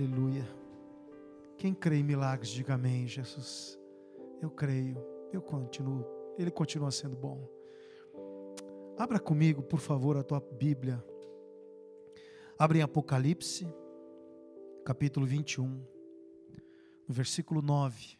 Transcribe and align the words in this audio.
Aleluia. 0.00 0.48
Quem 1.58 1.74
crê 1.74 1.96
em 1.96 2.02
milagres, 2.02 2.48
diga 2.48 2.72
amém, 2.72 3.06
Jesus. 3.06 3.78
Eu 4.40 4.50
creio, 4.50 4.96
eu 5.30 5.42
continuo, 5.42 6.06
Ele 6.38 6.50
continua 6.50 6.90
sendo 6.90 7.14
bom. 7.14 7.46
Abra 8.96 9.20
comigo, 9.20 9.62
por 9.62 9.78
favor, 9.78 10.16
a 10.16 10.22
tua 10.22 10.40
Bíblia. 10.40 11.04
Abre 12.58 12.78
em 12.78 12.82
Apocalipse, 12.82 13.68
capítulo 14.86 15.26
21, 15.26 15.66
no 17.06 17.14
versículo 17.14 17.60
9. 17.60 18.16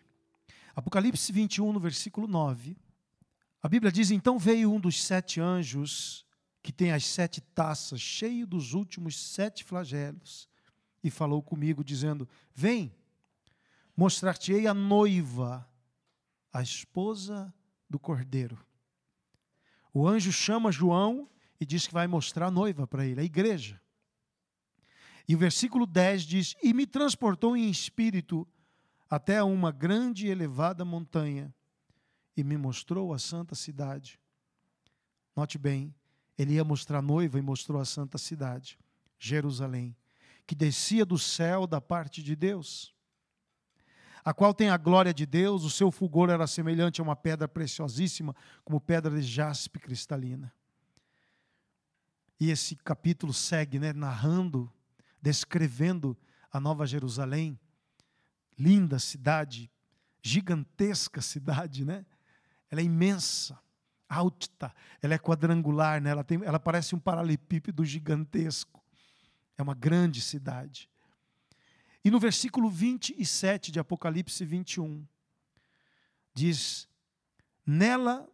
Apocalipse 0.76 1.32
21, 1.32 1.72
no 1.72 1.80
versículo 1.80 2.26
9. 2.26 2.76
A 3.62 3.68
Bíblia 3.70 3.90
diz: 3.90 4.10
Então 4.10 4.38
veio 4.38 4.70
um 4.70 4.78
dos 4.78 5.02
sete 5.02 5.41
anjos, 5.41 6.27
que 6.62 6.74
tem 6.74 6.92
as 6.92 7.06
sete 7.06 7.41
taças, 7.41 8.02
cheio 8.02 8.47
dos 8.47 8.74
últimos 8.74 9.19
sete 9.19 9.64
flagelos, 9.64 10.49
e 11.02 11.10
falou 11.10 11.42
comigo, 11.42 11.84
dizendo: 11.84 12.28
Vem, 12.54 12.95
mostrar-te-ei 13.96 14.66
a 14.66 14.74
noiva, 14.74 15.68
a 16.52 16.62
esposa 16.62 17.52
do 17.88 17.98
cordeiro. 17.98 18.58
O 19.92 20.06
anjo 20.06 20.32
chama 20.32 20.70
João 20.70 21.28
e 21.60 21.66
diz 21.66 21.86
que 21.86 21.94
vai 21.94 22.06
mostrar 22.06 22.46
a 22.46 22.50
noiva 22.50 22.86
para 22.86 23.05
ele, 23.05 23.20
a 23.20 23.24
igreja. 23.24 23.80
E 25.28 25.34
o 25.34 25.38
versículo 25.38 25.86
10 25.86 26.22
diz: 26.22 26.56
E 26.62 26.72
me 26.72 26.86
transportou 26.86 27.56
em 27.56 27.70
espírito 27.70 28.46
até 29.08 29.42
uma 29.42 29.72
grande 29.72 30.27
e 30.27 30.30
elevada 30.30 30.84
montanha 30.84 31.55
e 32.36 32.44
me 32.44 32.56
mostrou 32.56 33.12
a 33.12 33.19
santa 33.19 33.55
cidade. 33.55 34.19
Note 35.34 35.58
bem, 35.58 35.94
ele 36.38 36.55
ia 36.55 36.64
mostrar 36.64 36.98
a 36.98 37.03
noiva 37.03 37.38
e 37.38 37.42
mostrou 37.42 37.80
a 37.80 37.84
santa 37.84 38.16
cidade, 38.16 38.78
Jerusalém, 39.19 39.97
que 40.51 40.55
descia 40.56 41.06
do 41.06 41.17
céu 41.17 41.65
da 41.65 41.81
parte 41.81 42.20
de 42.20 42.34
Deus, 42.34 42.93
a 44.25 44.34
qual 44.34 44.53
tem 44.53 44.69
a 44.69 44.77
glória 44.77 45.15
de 45.15 45.25
Deus, 45.25 45.62
o 45.62 45.70
seu 45.70 45.93
fulgor 45.93 46.29
era 46.29 46.45
semelhante 46.45 47.01
a 47.01 47.05
uma 47.05 47.15
pedra 47.15 47.47
preciosíssima, 47.47 48.34
como 48.65 48.81
pedra 48.81 49.15
de 49.15 49.23
jaspe 49.23 49.78
cristalina. 49.78 50.53
E 52.41 52.51
esse 52.51 52.75
capítulo 52.75 53.33
segue, 53.33 53.78
né, 53.78 53.93
narrando, 53.93 54.69
descrevendo 55.23 56.19
a 56.51 56.59
Nova 56.59 56.84
Jerusalém, 56.84 57.56
linda 58.59 58.98
cidade, 58.98 59.71
gigantesca 60.21 61.21
cidade, 61.21 61.84
né? 61.84 62.05
Ela 62.69 62.81
é 62.81 62.84
imensa, 62.84 63.56
alta, 64.09 64.75
ela 65.01 65.15
é 65.15 65.19
quadrangular, 65.19 66.03
né? 66.03 66.11
ela, 66.11 66.25
tem, 66.25 66.43
ela 66.43 66.59
parece 66.59 66.97
um 66.97 66.98
paralelepípedo 66.98 67.84
gigantesco. 67.84 68.80
É 69.61 69.62
uma 69.62 69.75
grande 69.75 70.22
cidade. 70.22 70.89
E 72.03 72.11
no 72.11 72.19
versículo 72.19 72.70
27 72.70 73.70
de 73.70 73.78
Apocalipse 73.78 74.42
21, 74.42 75.06
diz: 76.33 76.89
Nela 77.66 78.27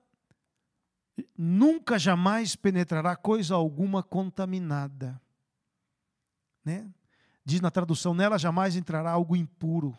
nunca 1.36 1.98
jamais 1.98 2.54
penetrará 2.54 3.16
coisa 3.16 3.56
alguma 3.56 4.04
contaminada. 4.04 5.20
Né? 6.64 6.88
Diz 7.44 7.60
na 7.60 7.72
tradução: 7.72 8.14
Nela 8.14 8.38
jamais 8.38 8.77
entrará 8.77 9.10
algo 9.10 9.34
impuro. 9.34 9.98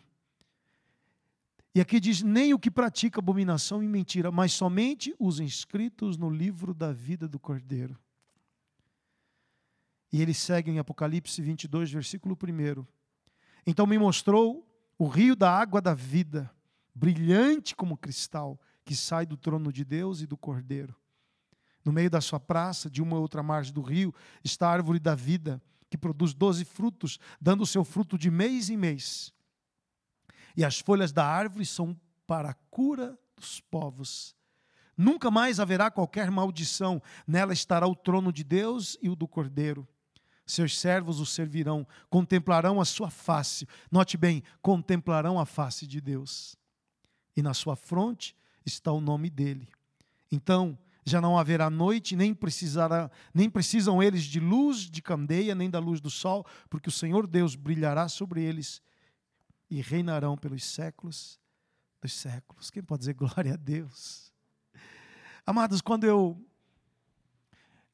E 1.74 1.80
aqui 1.82 2.00
diz: 2.00 2.22
nem 2.22 2.54
o 2.54 2.58
que 2.58 2.70
pratica 2.70 3.20
abominação 3.20 3.82
e 3.82 3.86
mentira, 3.86 4.32
mas 4.32 4.54
somente 4.54 5.14
os 5.18 5.40
inscritos 5.40 6.16
no 6.16 6.30
livro 6.30 6.72
da 6.72 6.90
vida 6.90 7.28
do 7.28 7.38
Cordeiro. 7.38 7.98
E 10.12 10.22
ele 10.22 10.32
segue 10.32 10.70
em 10.70 10.78
Apocalipse 10.78 11.40
22, 11.42 11.90
versículo 11.90 12.36
1. 12.36 12.84
Então 13.66 13.86
me 13.86 13.98
mostrou 13.98 14.66
o 14.98 15.06
rio 15.06 15.36
da 15.36 15.50
água 15.50 15.80
da 15.80 15.94
vida, 15.94 16.50
brilhante 16.94 17.76
como 17.76 17.96
cristal, 17.96 18.58
que 18.84 18.96
sai 18.96 19.26
do 19.26 19.36
trono 19.36 19.70
de 19.70 19.84
Deus 19.84 20.22
e 20.22 20.26
do 20.26 20.36
Cordeiro. 20.36 20.96
No 21.84 21.92
meio 21.92 22.10
da 22.10 22.20
sua 22.20 22.40
praça, 22.40 22.90
de 22.90 23.02
uma 23.02 23.18
outra 23.18 23.42
margem 23.42 23.72
do 23.72 23.82
rio, 23.82 24.14
está 24.42 24.68
a 24.68 24.72
árvore 24.72 24.98
da 24.98 25.14
vida, 25.14 25.62
que 25.90 25.98
produz 25.98 26.32
doze 26.32 26.64
frutos, 26.64 27.18
dando 27.40 27.62
o 27.62 27.66
seu 27.66 27.84
fruto 27.84 28.18
de 28.18 28.30
mês 28.30 28.70
em 28.70 28.76
mês. 28.76 29.32
E 30.56 30.64
as 30.64 30.80
folhas 30.80 31.12
da 31.12 31.24
árvore 31.24 31.64
são 31.66 31.98
para 32.26 32.50
a 32.50 32.54
cura 32.70 33.18
dos 33.36 33.60
povos. 33.60 34.34
Nunca 34.96 35.30
mais 35.30 35.60
haverá 35.60 35.90
qualquer 35.90 36.30
maldição, 36.30 37.00
nela 37.26 37.52
estará 37.52 37.86
o 37.86 37.94
trono 37.94 38.32
de 38.32 38.42
Deus 38.42 38.96
e 39.00 39.08
o 39.08 39.14
do 39.14 39.28
Cordeiro 39.28 39.86
seus 40.48 40.78
servos 40.78 41.20
o 41.20 41.26
servirão, 41.26 41.86
contemplarão 42.08 42.80
a 42.80 42.84
sua 42.84 43.10
face. 43.10 43.68
Note 43.92 44.16
bem, 44.16 44.42
contemplarão 44.62 45.38
a 45.38 45.44
face 45.44 45.86
de 45.86 46.00
Deus. 46.00 46.56
E 47.36 47.42
na 47.42 47.52
sua 47.52 47.76
fronte 47.76 48.34
está 48.64 48.90
o 48.90 49.00
nome 49.00 49.28
dele. 49.30 49.68
Então, 50.32 50.76
já 51.04 51.20
não 51.20 51.38
haverá 51.38 51.68
noite, 51.68 52.16
nem 52.16 52.34
precisará, 52.34 53.10
nem 53.32 53.48
precisam 53.48 54.02
eles 54.02 54.24
de 54.24 54.40
luz 54.40 54.90
de 54.90 55.02
candeia, 55.02 55.54
nem 55.54 55.70
da 55.70 55.78
luz 55.78 56.00
do 56.00 56.10
sol, 56.10 56.46
porque 56.68 56.88
o 56.88 56.92
Senhor 56.92 57.26
Deus 57.26 57.54
brilhará 57.54 58.08
sobre 58.08 58.42
eles 58.42 58.82
e 59.70 59.80
reinarão 59.80 60.36
pelos 60.36 60.64
séculos 60.64 61.38
dos 62.00 62.12
séculos. 62.12 62.70
Quem 62.70 62.82
pode 62.82 63.00
dizer 63.00 63.14
glória 63.14 63.54
a 63.54 63.56
Deus? 63.56 64.32
Amados, 65.44 65.80
quando 65.80 66.04
eu 66.04 66.42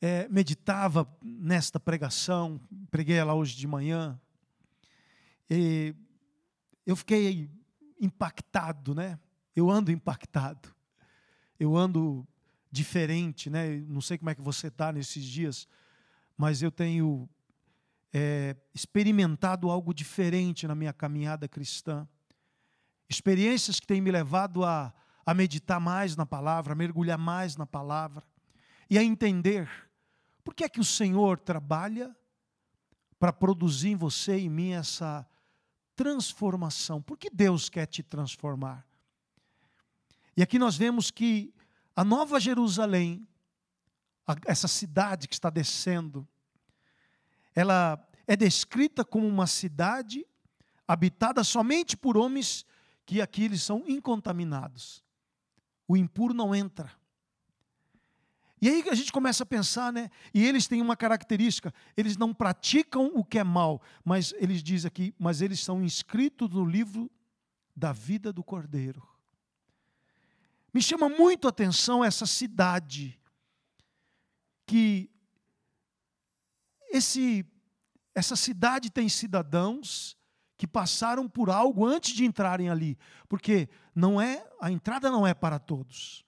é, 0.06 0.28
meditava 0.28 1.08
nesta 1.22 1.80
pregação, 1.80 2.60
preguei 2.90 3.16
ela 3.16 3.32
hoje 3.32 3.56
de 3.56 3.66
manhã, 3.66 4.20
e 5.48 5.94
eu 6.84 6.94
fiquei 6.94 7.50
impactado, 7.98 8.94
né? 8.94 9.18
Eu 9.56 9.70
ando 9.70 9.90
impactado, 9.90 10.68
eu 11.58 11.74
ando 11.74 12.28
diferente, 12.70 13.48
né? 13.48 13.78
Não 13.88 14.02
sei 14.02 14.18
como 14.18 14.28
é 14.28 14.34
que 14.34 14.42
você 14.42 14.66
está 14.66 14.92
nesses 14.92 15.24
dias, 15.24 15.66
mas 16.36 16.60
eu 16.60 16.70
tenho 16.70 17.26
é, 18.12 18.54
experimentado 18.74 19.70
algo 19.70 19.94
diferente 19.94 20.66
na 20.66 20.74
minha 20.74 20.92
caminhada 20.92 21.48
cristã. 21.48 22.06
Experiências 23.08 23.80
que 23.80 23.86
têm 23.86 24.02
me 24.02 24.10
levado 24.10 24.66
a, 24.66 24.92
a 25.24 25.32
meditar 25.32 25.80
mais 25.80 26.14
na 26.14 26.26
palavra, 26.26 26.74
a 26.74 26.76
mergulhar 26.76 27.16
mais 27.16 27.56
na 27.56 27.64
palavra 27.64 28.22
e 28.90 28.98
a 28.98 29.02
entender 29.02 29.66
por 30.44 30.54
que 30.54 30.62
é 30.62 30.68
que 30.68 30.78
o 30.78 30.84
Senhor 30.84 31.38
trabalha 31.38 32.14
para 33.18 33.32
produzir 33.32 33.88
em 33.88 33.96
você 33.96 34.38
e 34.38 34.44
em 34.44 34.50
mim 34.50 34.72
essa 34.72 35.26
transformação? 35.96 37.00
Por 37.00 37.16
que 37.16 37.30
Deus 37.30 37.70
quer 37.70 37.86
te 37.86 38.02
transformar? 38.02 38.86
E 40.36 40.42
aqui 40.42 40.58
nós 40.58 40.76
vemos 40.76 41.10
que 41.10 41.54
a 41.96 42.04
Nova 42.04 42.38
Jerusalém, 42.38 43.26
essa 44.46 44.68
cidade 44.68 45.26
que 45.26 45.34
está 45.34 45.48
descendo, 45.48 46.28
ela 47.54 48.06
é 48.26 48.36
descrita 48.36 49.04
como 49.04 49.26
uma 49.26 49.46
cidade 49.46 50.26
habitada 50.86 51.42
somente 51.42 51.96
por 51.96 52.16
homens 52.16 52.66
que 53.06 53.20
aqui 53.20 53.44
eles 53.44 53.62
são 53.62 53.84
incontaminados. 53.86 55.02
O 55.86 55.96
impuro 55.96 56.34
não 56.34 56.54
entra. 56.54 56.90
E 58.64 58.68
aí 58.70 58.82
a 58.88 58.94
gente 58.94 59.12
começa 59.12 59.42
a 59.42 59.46
pensar, 59.46 59.92
né? 59.92 60.10
E 60.32 60.42
eles 60.42 60.66
têm 60.66 60.80
uma 60.80 60.96
característica: 60.96 61.70
eles 61.94 62.16
não 62.16 62.32
praticam 62.32 63.12
o 63.14 63.22
que 63.22 63.38
é 63.38 63.44
mal, 63.44 63.82
mas 64.02 64.32
eles 64.38 64.62
dizem 64.62 64.88
aqui, 64.88 65.14
mas 65.18 65.42
eles 65.42 65.60
são 65.60 65.84
inscritos 65.84 66.48
no 66.48 66.64
livro 66.64 67.10
da 67.76 67.92
vida 67.92 68.32
do 68.32 68.42
Cordeiro. 68.42 69.06
Me 70.72 70.80
chama 70.80 71.10
muito 71.10 71.46
a 71.46 71.50
atenção 71.50 72.02
essa 72.02 72.24
cidade 72.24 73.20
que 74.64 75.10
esse 76.90 77.44
essa 78.14 78.34
cidade 78.34 78.90
tem 78.90 79.10
cidadãos 79.10 80.16
que 80.56 80.66
passaram 80.66 81.28
por 81.28 81.50
algo 81.50 81.84
antes 81.84 82.14
de 82.14 82.24
entrarem 82.24 82.70
ali, 82.70 82.96
porque 83.28 83.68
não 83.94 84.18
é 84.18 84.42
a 84.58 84.70
entrada 84.70 85.10
não 85.10 85.26
é 85.26 85.34
para 85.34 85.58
todos. 85.58 86.24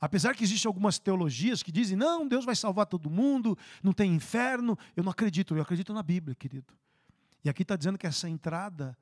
Apesar 0.00 0.34
que 0.34 0.44
existem 0.44 0.68
algumas 0.68 0.98
teologias 0.98 1.62
que 1.62 1.72
dizem, 1.72 1.96
não, 1.96 2.26
Deus 2.26 2.44
vai 2.44 2.54
salvar 2.54 2.86
todo 2.86 3.10
mundo, 3.10 3.56
não 3.82 3.92
tem 3.92 4.14
inferno. 4.14 4.78
Eu 4.94 5.02
não 5.02 5.10
acredito, 5.10 5.54
eu 5.56 5.62
acredito 5.62 5.92
na 5.92 6.02
Bíblia, 6.02 6.34
querido. 6.34 6.74
E 7.44 7.48
aqui 7.48 7.62
está 7.62 7.76
dizendo 7.76 7.98
que 7.98 8.06
essa 8.06 8.28
entrada, 8.28 8.96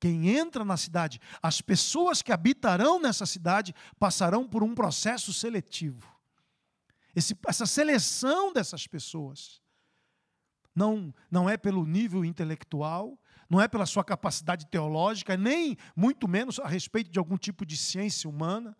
quem 0.00 0.28
entra 0.30 0.64
na 0.64 0.76
cidade, 0.76 1.20
as 1.42 1.60
pessoas 1.60 2.22
que 2.22 2.32
habitarão 2.32 3.00
nessa 3.00 3.26
cidade 3.26 3.74
passarão 3.98 4.48
por 4.48 4.62
um 4.62 4.74
processo 4.74 5.32
seletivo. 5.32 6.10
Esse, 7.14 7.36
essa 7.46 7.66
seleção 7.66 8.52
dessas 8.52 8.86
pessoas 8.86 9.60
não, 10.74 11.14
não 11.30 11.48
é 11.48 11.56
pelo 11.56 11.84
nível 11.84 12.24
intelectual, 12.24 13.18
não 13.48 13.60
é 13.60 13.68
pela 13.68 13.84
sua 13.84 14.02
capacidade 14.02 14.66
teológica, 14.66 15.36
nem 15.36 15.76
muito 15.94 16.26
menos 16.26 16.58
a 16.58 16.66
respeito 16.66 17.10
de 17.10 17.18
algum 17.18 17.36
tipo 17.36 17.66
de 17.66 17.76
ciência 17.76 18.28
humana 18.28 18.74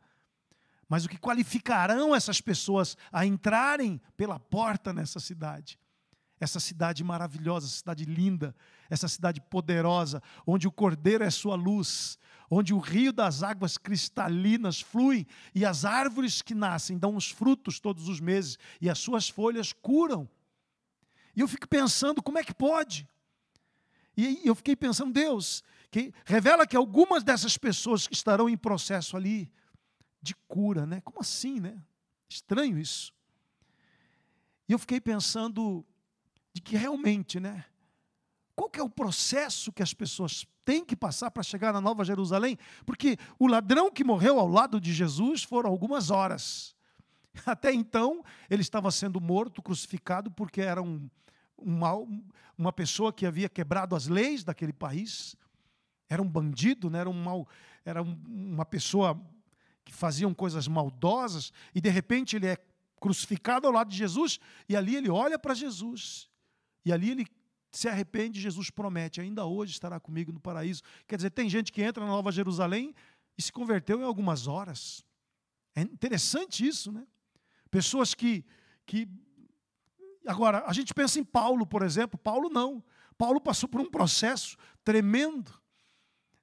mas 0.92 1.06
o 1.06 1.08
que 1.08 1.16
qualificarão 1.16 2.14
essas 2.14 2.38
pessoas 2.38 2.98
a 3.10 3.24
entrarem 3.24 3.98
pela 4.14 4.38
porta 4.38 4.92
nessa 4.92 5.18
cidade 5.18 5.80
essa 6.38 6.58
cidade 6.58 7.02
maravilhosa, 7.04 7.66
essa 7.66 7.76
cidade 7.76 8.04
linda, 8.04 8.54
essa 8.90 9.06
cidade 9.06 9.40
poderosa, 9.40 10.20
onde 10.44 10.66
o 10.66 10.72
Cordeiro 10.72 11.22
é 11.22 11.30
sua 11.30 11.54
luz, 11.54 12.18
onde 12.50 12.74
o 12.74 12.78
rio 12.80 13.12
das 13.12 13.44
águas 13.44 13.78
cristalinas 13.78 14.80
flui 14.80 15.24
e 15.54 15.64
as 15.64 15.84
árvores 15.84 16.42
que 16.42 16.52
nascem 16.52 16.98
dão 16.98 17.14
os 17.14 17.30
frutos 17.30 17.78
todos 17.78 18.08
os 18.08 18.18
meses 18.18 18.58
e 18.80 18.90
as 18.90 18.98
suas 18.98 19.28
folhas 19.28 19.72
curam. 19.72 20.28
E 21.36 21.40
eu 21.40 21.48
fico 21.48 21.68
pensando, 21.68 22.20
como 22.20 22.38
é 22.38 22.44
que 22.44 22.52
pode? 22.52 23.08
E 24.16 24.40
eu 24.44 24.54
fiquei 24.56 24.74
pensando, 24.74 25.12
Deus, 25.12 25.62
que 25.92 26.12
revela 26.24 26.66
que 26.66 26.76
algumas 26.76 27.22
dessas 27.22 27.56
pessoas 27.56 28.08
que 28.08 28.14
estarão 28.14 28.48
em 28.48 28.56
processo 28.56 29.16
ali 29.16 29.48
de 30.22 30.34
cura, 30.46 30.86
né? 30.86 31.00
Como 31.00 31.20
assim, 31.20 31.60
né? 31.60 31.82
Estranho 32.28 32.78
isso. 32.78 33.12
E 34.69 34.72
eu 34.72 34.78
fiquei 34.78 35.00
pensando 35.00 35.84
de 36.54 36.62
que 36.62 36.76
realmente, 36.76 37.40
né? 37.40 37.64
Qual 38.54 38.70
que 38.70 38.78
é 38.78 38.82
o 38.82 38.88
processo 38.88 39.72
que 39.72 39.82
as 39.82 39.92
pessoas 39.92 40.46
têm 40.64 40.84
que 40.84 40.94
passar 40.94 41.30
para 41.30 41.42
chegar 41.42 41.72
na 41.72 41.80
Nova 41.80 42.04
Jerusalém? 42.04 42.56
Porque 42.86 43.16
o 43.38 43.46
ladrão 43.46 43.90
que 43.90 44.04
morreu 44.04 44.38
ao 44.38 44.48
lado 44.48 44.80
de 44.80 44.92
Jesus 44.92 45.42
foram 45.42 45.70
algumas 45.70 46.10
horas. 46.10 46.76
Até 47.46 47.72
então, 47.72 48.25
ele 48.48 48.62
estava 48.62 48.90
sendo 48.90 49.20
morto, 49.20 49.62
crucificado, 49.62 50.30
porque 50.30 50.60
era 50.60 50.82
um, 50.82 51.08
um 51.58 51.78
mal, 51.78 52.06
uma 52.56 52.72
pessoa 52.72 53.12
que 53.12 53.26
havia 53.26 53.48
quebrado 53.48 53.96
as 53.96 54.06
leis 54.06 54.44
daquele 54.44 54.72
país. 54.72 55.34
Era 56.08 56.22
um 56.22 56.28
bandido, 56.28 56.90
né? 56.90 57.00
era, 57.00 57.10
um 57.10 57.25
mal, 57.25 57.48
era 57.84 58.02
um, 58.02 58.18
uma 58.28 58.66
pessoa 58.66 59.18
que 59.84 59.93
faziam 59.93 60.32
coisas 60.32 60.69
maldosas, 60.69 61.52
e 61.75 61.81
de 61.81 61.88
repente 61.88 62.37
ele 62.37 62.46
é 62.46 62.56
crucificado 63.00 63.67
ao 63.67 63.73
lado 63.73 63.90
de 63.90 63.96
Jesus, 63.96 64.38
e 64.69 64.76
ali 64.76 64.94
ele 64.94 65.11
olha 65.11 65.38
para 65.38 65.55
Jesus, 65.55 66.31
e 66.84 66.93
ali 66.93 67.11
ele 67.11 67.26
se 67.73 67.88
arrepende, 67.88 68.40
Jesus 68.40 68.70
promete, 68.70 69.20
ainda 69.20 69.46
hoje 69.46 69.73
estará 69.73 69.99
comigo 69.99 70.31
no 70.31 70.38
paraíso. 70.38 70.82
Quer 71.06 71.17
dizer, 71.17 71.31
tem 71.31 71.49
gente 71.49 71.73
que 71.73 71.82
entra 71.82 72.05
na 72.05 72.11
Nova 72.11 72.31
Jerusalém 72.31 72.94
e 73.37 73.43
se 73.43 73.50
converteu 73.50 73.99
em 73.99 74.05
algumas 74.05 74.46
horas. 74.46 75.02
É 75.75 75.81
interessante 75.81 76.67
isso, 76.67 76.93
né? 76.93 77.06
Pessoas 77.70 78.12
que, 78.12 78.44
que. 78.85 79.08
Agora, 80.26 80.64
a 80.67 80.73
gente 80.75 80.93
pensa 80.93 81.19
em 81.19 81.25
Paulo, 81.25 81.67
por 81.67 81.82
exemplo. 81.82 82.19
Paulo 82.19 82.50
não. 82.50 82.85
Paulo 83.17 83.40
passou 83.40 83.67
por 83.67 83.81
um 83.81 83.90
processo 83.90 84.56
tremendo. 84.85 85.62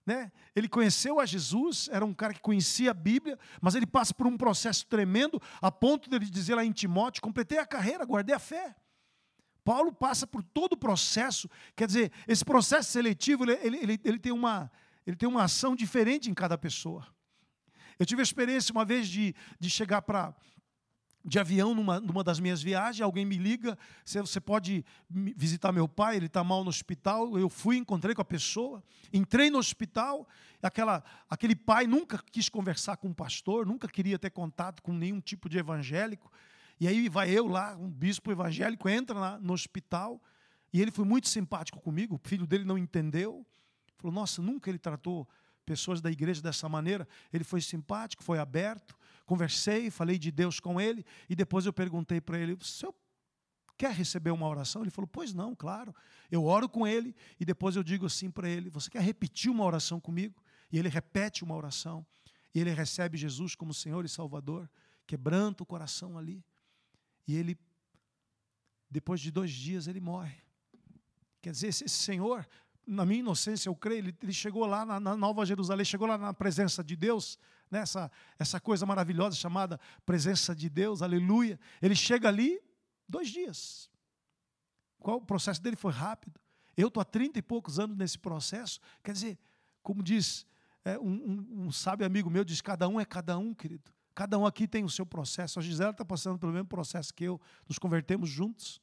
Né? 0.10 0.32
Ele 0.56 0.68
conheceu 0.68 1.20
a 1.20 1.26
Jesus, 1.28 1.88
era 1.92 2.04
um 2.04 2.16
cara 2.16 2.34
que 2.34 2.40
conhecia 2.40 2.90
a 2.90 2.96
Bíblia, 2.96 3.38
mas 3.62 3.76
ele 3.76 3.86
passa 3.86 4.12
por 4.12 4.26
um 4.26 4.36
processo 4.36 4.88
tremendo, 4.88 5.40
a 5.62 5.72
ponto 5.72 6.10
de 6.10 6.16
ele 6.16 6.26
dizer 6.26 6.56
lá 6.56 6.66
em 6.66 6.72
Timóteo: 6.72 7.22
completei 7.22 7.60
a 7.60 7.66
carreira, 7.66 8.04
guardei 8.06 8.36
a 8.36 8.40
fé. 8.40 8.76
Paulo 9.64 9.94
passa 9.94 10.26
por 10.26 10.42
todo 10.42 10.74
o 10.74 10.78
processo, 10.78 11.48
quer 11.76 11.86
dizer, 11.86 12.12
esse 12.28 12.44
processo 12.44 12.92
seletivo, 12.92 13.44
ele, 13.44 13.60
ele, 13.62 13.78
ele, 13.78 14.02
ele, 14.04 14.18
tem, 14.18 14.32
uma, 14.32 14.72
ele 15.06 15.16
tem 15.16 15.30
uma 15.30 15.44
ação 15.44 15.76
diferente 15.76 16.28
em 16.28 16.34
cada 16.34 16.58
pessoa. 16.58 17.06
Eu 18.00 18.04
tive 18.04 18.24
a 18.24 18.24
experiência 18.24 18.72
uma 18.72 18.84
vez 18.84 19.08
de, 19.08 19.36
de 19.60 19.70
chegar 19.70 20.02
para 20.02 20.34
de 21.24 21.38
avião 21.38 21.76
numa, 21.76 22.00
numa 22.00 22.24
das 22.24 22.40
minhas 22.40 22.62
viagens, 22.62 23.02
alguém 23.02 23.26
me 23.26 23.38
liga, 23.38 23.78
você, 24.06 24.40
pode 24.40 24.86
visitar 25.10 25.72
meu 25.72 25.88
pai, 25.88 26.16
ele 26.16 26.28
está 26.28 26.44
mal 26.44 26.64
no 26.64 26.70
hospital. 26.70 27.38
Eu 27.38 27.50
fui, 27.50 27.78
encontrei 27.78 28.16
com 28.16 28.22
a 28.22 28.26
pessoa, 28.26 28.84
entrei 29.12 29.50
no 29.50 29.58
hospital, 29.58 30.28
aquela, 30.62 31.04
aquele 31.30 31.56
pai 31.56 31.88
nunca 31.88 32.24
quis 32.32 32.48
conversar 32.50 32.98
com 32.98 33.10
um 33.10 33.14
pastor, 33.14 33.66
nunca 33.66 33.88
queria 33.88 34.18
ter 34.18 34.30
contato 34.30 34.82
com 34.82 34.94
nenhum 34.94 35.20
tipo 35.20 35.50
de 35.50 35.58
evangélico. 35.58 36.32
E 36.80 36.88
aí 36.88 37.10
vai 37.10 37.30
eu 37.30 37.48
lá, 37.48 37.76
um 37.76 37.90
bispo 37.90 38.32
evangélico, 38.32 38.88
entra 38.88 39.20
lá 39.20 39.38
no 39.40 39.54
hospital, 39.54 40.22
e 40.72 40.82
ele 40.82 40.92
foi 40.92 41.04
muito 41.04 41.28
simpático 41.28 41.82
comigo, 41.82 42.16
o 42.16 42.28
filho 42.28 42.48
dele 42.48 42.64
não 42.64 42.78
entendeu. 42.78 43.46
Falou, 43.98 44.14
nossa, 44.14 44.42
nunca 44.42 44.70
ele 44.70 44.80
tratou 44.80 45.28
pessoas 45.66 46.02
da 46.02 46.10
igreja 46.10 46.42
dessa 46.42 46.68
maneira. 46.68 47.08
Ele 47.32 47.44
foi 47.44 47.62
simpático, 47.62 48.24
foi 48.24 48.40
aberto, 48.40 48.98
conversei, 49.30 49.92
falei 49.92 50.18
de 50.18 50.32
Deus 50.32 50.60
com 50.60 50.82
ele, 50.82 51.06
e 51.30 51.36
depois 51.36 51.68
eu 51.68 51.72
perguntei 51.72 52.20
para 52.20 52.40
ele, 52.40 52.54
o 52.54 52.64
senhor 52.64 52.96
quer 53.78 53.94
receber 53.94 54.32
uma 54.32 54.48
oração? 54.48 54.82
Ele 54.82 54.90
falou, 54.90 55.08
pois 55.08 55.36
não, 55.36 55.56
claro. 55.56 55.94
Eu 56.32 56.46
oro 56.46 56.68
com 56.68 56.88
ele, 56.88 57.16
e 57.40 57.46
depois 57.46 57.76
eu 57.76 57.84
digo 57.84 58.08
assim 58.08 58.32
para 58.32 58.50
ele, 58.50 58.72
você 58.72 58.90
quer 58.90 59.04
repetir 59.04 59.52
uma 59.52 59.64
oração 59.64 60.00
comigo? 60.00 60.44
E 60.72 60.80
ele 60.80 60.90
repete 60.90 61.44
uma 61.44 61.56
oração, 61.56 62.04
e 62.56 62.60
ele 62.60 62.72
recebe 62.72 63.20
Jesus 63.20 63.54
como 63.54 63.72
Senhor 63.72 64.04
e 64.04 64.10
Salvador, 64.10 64.68
quebranta 65.06 65.62
o 65.62 65.66
coração 65.66 66.18
ali. 66.18 66.44
E 67.28 67.36
ele, 67.36 67.56
depois 68.90 69.22
de 69.22 69.30
dois 69.30 69.52
dias, 69.52 69.88
ele 69.88 70.00
morre. 70.00 70.42
Quer 71.40 71.52
dizer, 71.52 71.68
esse 71.68 71.88
Senhor, 71.88 72.48
na 72.90 73.06
minha 73.06 73.20
inocência, 73.20 73.70
eu 73.70 73.76
creio, 73.76 74.00
ele, 74.00 74.18
ele 74.22 74.34
chegou 74.34 74.66
lá 74.66 74.84
na, 74.84 75.00
na, 75.00 75.16
Nova 75.16 75.46
Jerusalém, 75.46 75.86
chegou 75.86 76.08
lá 76.08 76.18
na 76.18 76.34
presença 76.34 76.84
de 76.84 76.96
Deus, 76.96 77.38
nessa 77.70 78.04
né, 78.04 78.10
essa 78.40 78.60
coisa 78.60 78.84
maravilhosa 78.86 79.36
chamada 79.36 79.80
presença 80.06 80.56
de 80.56 80.68
Deus, 80.68 81.04
aleluia. 81.04 81.60
Ele 81.82 81.96
chega 81.96 82.28
ali 82.28 82.60
dois 83.08 83.30
dias. 83.30 83.90
Qual 84.98 85.18
o 85.18 85.22
processo 85.22 85.62
dele 85.62 85.76
foi 85.76 85.94
rápido. 85.94 86.40
Eu 86.76 86.88
estou 86.88 87.00
há 87.00 87.06
trinta 87.06 87.38
e 87.38 87.42
poucos 87.42 87.80
anos 87.80 87.96
nesse 87.96 88.18
processo. 88.18 88.80
Quer 89.04 89.14
dizer, 89.14 89.38
como 89.84 90.02
diz 90.02 90.46
é, 90.84 90.98
um, 90.98 91.12
um, 91.12 91.66
um 91.66 91.72
sábio 91.72 92.06
amigo 92.06 92.30
meu, 92.30 92.44
diz: 92.44 92.60
cada 92.60 92.88
um 92.88 93.00
é 93.00 93.06
cada 93.06 93.38
um, 93.38 93.54
querido. 93.54 93.92
Cada 94.16 94.38
um 94.38 94.46
aqui 94.46 94.68
tem 94.68 94.84
o 94.84 94.90
seu 94.90 95.06
processo. 95.06 95.60
A 95.60 95.62
Gisela 95.62 95.92
está 95.92 96.04
passando 96.04 96.40
pelo 96.40 96.52
mesmo 96.52 96.68
processo 96.68 97.14
que 97.14 97.24
eu. 97.24 97.40
Nos 97.68 97.78
convertemos 97.78 98.30
juntos. 98.30 98.82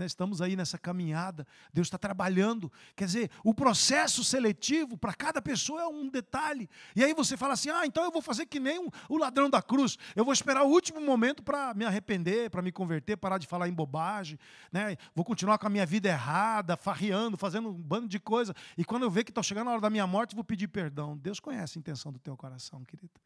Né? 0.00 0.06
Estamos 0.06 0.40
aí 0.40 0.56
nessa 0.56 0.78
caminhada. 0.78 1.46
Deus 1.74 1.86
está 1.86 1.98
trabalhando. 1.98 2.72
Quer 2.96 3.04
dizer, 3.04 3.30
o 3.44 3.52
processo 3.52 4.24
seletivo 4.24 4.96
para 4.96 5.12
cada 5.12 5.42
pessoa 5.42 5.82
é 5.82 5.86
um 5.86 6.08
detalhe. 6.08 6.70
E 6.96 7.04
aí 7.04 7.12
você 7.12 7.36
fala 7.36 7.52
assim: 7.52 7.68
ah, 7.68 7.84
então 7.84 8.02
eu 8.02 8.10
vou 8.10 8.22
fazer 8.22 8.46
que 8.46 8.58
nem 8.58 8.78
um, 8.78 8.88
o 9.10 9.18
ladrão 9.18 9.50
da 9.50 9.60
cruz. 9.60 9.98
Eu 10.16 10.24
vou 10.24 10.32
esperar 10.32 10.62
o 10.62 10.68
último 10.68 11.02
momento 11.02 11.42
para 11.42 11.74
me 11.74 11.84
arrepender, 11.84 12.48
para 12.48 12.62
me 12.62 12.72
converter, 12.72 13.18
parar 13.18 13.36
de 13.36 13.46
falar 13.46 13.68
em 13.68 13.74
bobagem. 13.74 14.38
Né? 14.72 14.96
Vou 15.14 15.22
continuar 15.22 15.58
com 15.58 15.66
a 15.66 15.70
minha 15.70 15.84
vida 15.84 16.08
errada, 16.08 16.78
farreando, 16.78 17.36
fazendo 17.36 17.68
um 17.68 17.74
bando 17.74 18.08
de 18.08 18.18
coisa. 18.18 18.54
E 18.78 18.84
quando 18.86 19.02
eu 19.02 19.10
ver 19.10 19.22
que 19.22 19.30
está 19.30 19.42
chegando 19.42 19.68
a 19.68 19.72
hora 19.72 19.82
da 19.82 19.90
minha 19.90 20.06
morte, 20.06 20.34
vou 20.34 20.42
pedir 20.42 20.68
perdão. 20.68 21.14
Deus 21.14 21.38
conhece 21.38 21.76
a 21.76 21.78
intenção 21.78 22.10
do 22.10 22.18
teu 22.18 22.34
coração, 22.38 22.82
querido. 22.86 23.20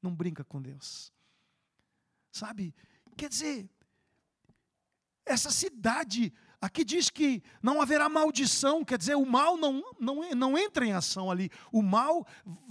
Não 0.00 0.14
brinca 0.14 0.44
com 0.44 0.62
Deus. 0.62 1.12
Sabe? 2.30 2.72
Quer 3.16 3.28
dizer, 3.28 3.68
essa 5.26 5.50
cidade 5.50 6.32
aqui 6.60 6.84
diz 6.84 7.08
que 7.08 7.42
não 7.62 7.80
haverá 7.80 8.08
maldição, 8.08 8.84
quer 8.84 8.98
dizer, 8.98 9.14
o 9.14 9.24
mal 9.24 9.56
não, 9.56 9.82
não, 9.98 10.30
não 10.30 10.58
entra 10.58 10.84
em 10.84 10.92
ação 10.92 11.30
ali. 11.30 11.50
O 11.72 11.82
mal 11.82 12.26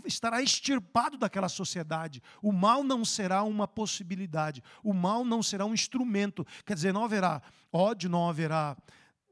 estará 0.06 0.42
extirpado 0.42 1.18
daquela 1.18 1.50
sociedade. 1.50 2.22
O 2.42 2.52
mal 2.52 2.84
não 2.84 3.04
será 3.04 3.44
uma 3.44 3.68
possibilidade. 3.68 4.62
O 4.84 4.94
mal 4.94 5.26
não 5.26 5.42
será 5.42 5.66
um 5.66 5.74
instrumento. 5.74 6.46
Quer 6.66 6.76
dizer, 6.76 6.94
não 6.94 7.04
haverá 7.04 7.42
ódio, 7.74 8.10
não 8.10 8.30
haverá 8.30 8.78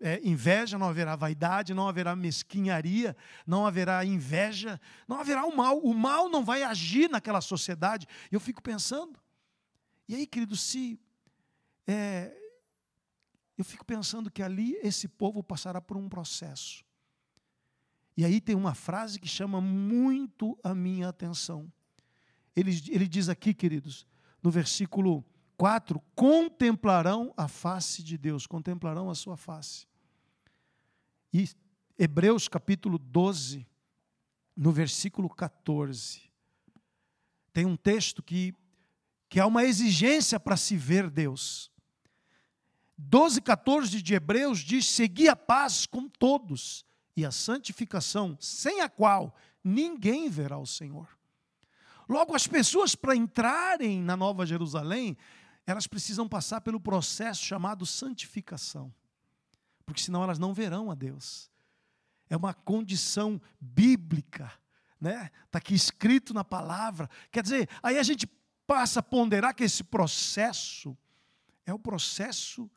é, 0.02 0.20
inveja, 0.24 0.78
não 0.78 0.88
haverá 0.88 1.16
vaidade, 1.16 1.74
não 1.74 1.88
haverá 1.88 2.16
mesquinharia, 2.16 3.16
não 3.46 3.66
haverá 3.66 4.04
inveja, 4.06 4.80
não 5.08 5.20
haverá 5.20 5.46
o 5.46 5.56
mal. 5.56 5.78
O 5.80 5.94
mal 5.94 6.30
não 6.30 6.44
vai 6.44 6.64
agir 6.64 7.10
naquela 7.10 7.42
sociedade. 7.42 8.08
Eu 8.32 8.40
fico 8.40 8.62
pensando. 8.62 9.20
E 10.10 10.16
aí, 10.16 10.26
querido, 10.26 10.56
se. 10.56 11.00
É, 11.86 12.47
eu 13.58 13.66
fico 13.66 13.84
pensando 13.84 14.30
que 14.30 14.44
ali 14.44 14.76
esse 14.84 15.08
povo 15.08 15.42
passará 15.42 15.82
por 15.82 15.98
um 15.98 16.08
processo. 16.08 16.86
E 18.16 18.24
aí 18.24 18.40
tem 18.40 18.56
uma 18.56 18.74
frase 18.74 19.20
que 19.20 19.28
chama 19.28 19.60
muito 19.60 20.58
a 20.64 20.74
minha 20.74 21.10
atenção. 21.10 21.72
Ele, 22.56 22.72
ele 22.90 23.08
diz 23.08 23.30
aqui, 23.30 23.54
queridos, 23.54 24.06
no 24.42 24.50
versículo 24.50 25.26
4, 25.58 26.00
contemplarão 26.16 27.34
a 27.38 27.48
face 27.48 28.04
de 28.04 28.18
Deus, 28.18 28.46
contemplarão 28.48 29.10
a 29.10 29.16
sua 29.16 29.38
face. 29.38 29.88
E 31.34 31.50
Hebreus 31.98 32.48
capítulo 32.48 32.98
12, 32.98 33.68
no 34.56 34.72
versículo 34.72 35.30
14, 35.30 36.22
tem 37.52 37.66
um 37.66 37.76
texto 37.76 38.22
que, 38.22 38.54
que 39.28 39.40
há 39.40 39.46
uma 39.46 39.64
exigência 39.64 40.40
para 40.40 40.56
se 40.56 40.78
ver 40.78 41.10
Deus. 41.10 41.72
12, 42.98 43.42
14 43.42 44.01
de 44.01 44.16
Hebreus 44.16 44.60
diz: 44.60 44.88
Segui 44.88 45.30
a 45.30 45.36
paz 45.36 45.86
com 45.86 46.10
todos 46.10 46.86
e 47.16 47.25
a 47.25 47.32
santificação, 47.32 48.38
sem 48.39 48.82
a 48.82 48.89
qual 48.89 49.36
ninguém 49.63 50.30
verá 50.30 50.58
o 50.58 50.66
Senhor. 50.66 51.08
Logo, 52.10 52.34
as 52.34 52.48
pessoas, 52.48 52.96
para 52.96 53.16
entrarem 53.16 54.01
na 54.01 54.16
Nova 54.16 54.46
Jerusalém, 54.46 55.18
elas 55.66 55.86
precisam 55.86 56.27
passar 56.27 56.62
pelo 56.62 56.80
processo 56.80 57.44
chamado 57.44 57.86
santificação, 57.86 58.94
porque 59.86 60.01
senão 60.01 60.24
elas 60.24 60.39
não 60.39 60.54
verão 60.54 60.89
a 60.89 60.96
Deus. 60.96 61.51
É 62.30 62.38
uma 62.38 62.54
condição 62.54 63.42
bíblica, 63.60 64.51
né? 65.00 65.30
Está 65.46 65.60
aqui 65.60 65.75
escrito 65.75 66.34
na 66.34 66.44
palavra. 66.44 67.10
Quer 67.32 67.44
dizer, 67.44 67.70
aí 67.84 67.98
a 67.98 68.04
gente 68.04 68.25
passa 68.66 69.01
a 69.01 69.04
ponderar 69.04 69.54
que 69.54 69.63
esse 69.63 69.84
processo 69.84 70.98
é 71.66 71.74
o 71.74 71.80
processo 71.80 72.70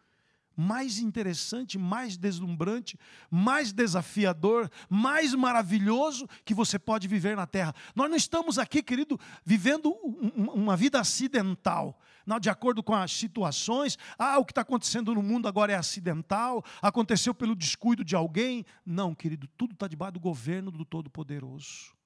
mais 0.61 0.99
interessante, 0.99 1.79
mais 1.79 2.19
deslumbrante, 2.19 2.99
mais 3.31 3.73
desafiador, 3.73 4.71
mais 4.91 5.35
maravilhoso 5.35 6.29
que 6.45 6.53
você 6.53 6.79
pode 6.79 7.09
viver 7.09 7.35
na 7.35 7.47
terra. 7.47 7.75
Nós 7.97 8.11
não 8.11 8.17
estamos 8.17 8.59
aqui, 8.59 8.83
querido, 8.83 9.19
vivendo 9.43 9.91
uma 10.35 10.77
vida 10.77 11.01
acidental. 11.01 11.99
Não, 12.27 12.39
de 12.39 12.51
acordo 12.51 12.83
com 12.83 12.95
as 12.95 13.11
situações, 13.11 13.97
ah, 14.19 14.39
o 14.39 14.45
que 14.45 14.53
está 14.53 14.61
acontecendo 14.61 15.15
no 15.15 15.23
mundo 15.23 15.49
agora 15.49 15.73
é 15.73 15.77
acidental, 15.77 16.63
aconteceu 16.83 17.35
pelo 17.35 17.57
descuido 17.57 18.05
de 18.05 18.15
alguém. 18.15 18.67
Não, 18.85 19.15
querido, 19.15 19.49
tudo 19.57 19.73
está 19.73 19.89
debaixo 19.89 20.13
do 20.13 20.21
governo 20.21 20.71
do 20.71 20.85
Todo-Poderoso. 20.85 21.97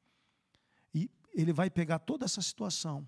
E 0.95 1.11
ele 1.35 1.53
vai 1.53 1.69
pegar 1.69 1.99
toda 1.99 2.25
essa 2.25 2.41
situação 2.41 3.07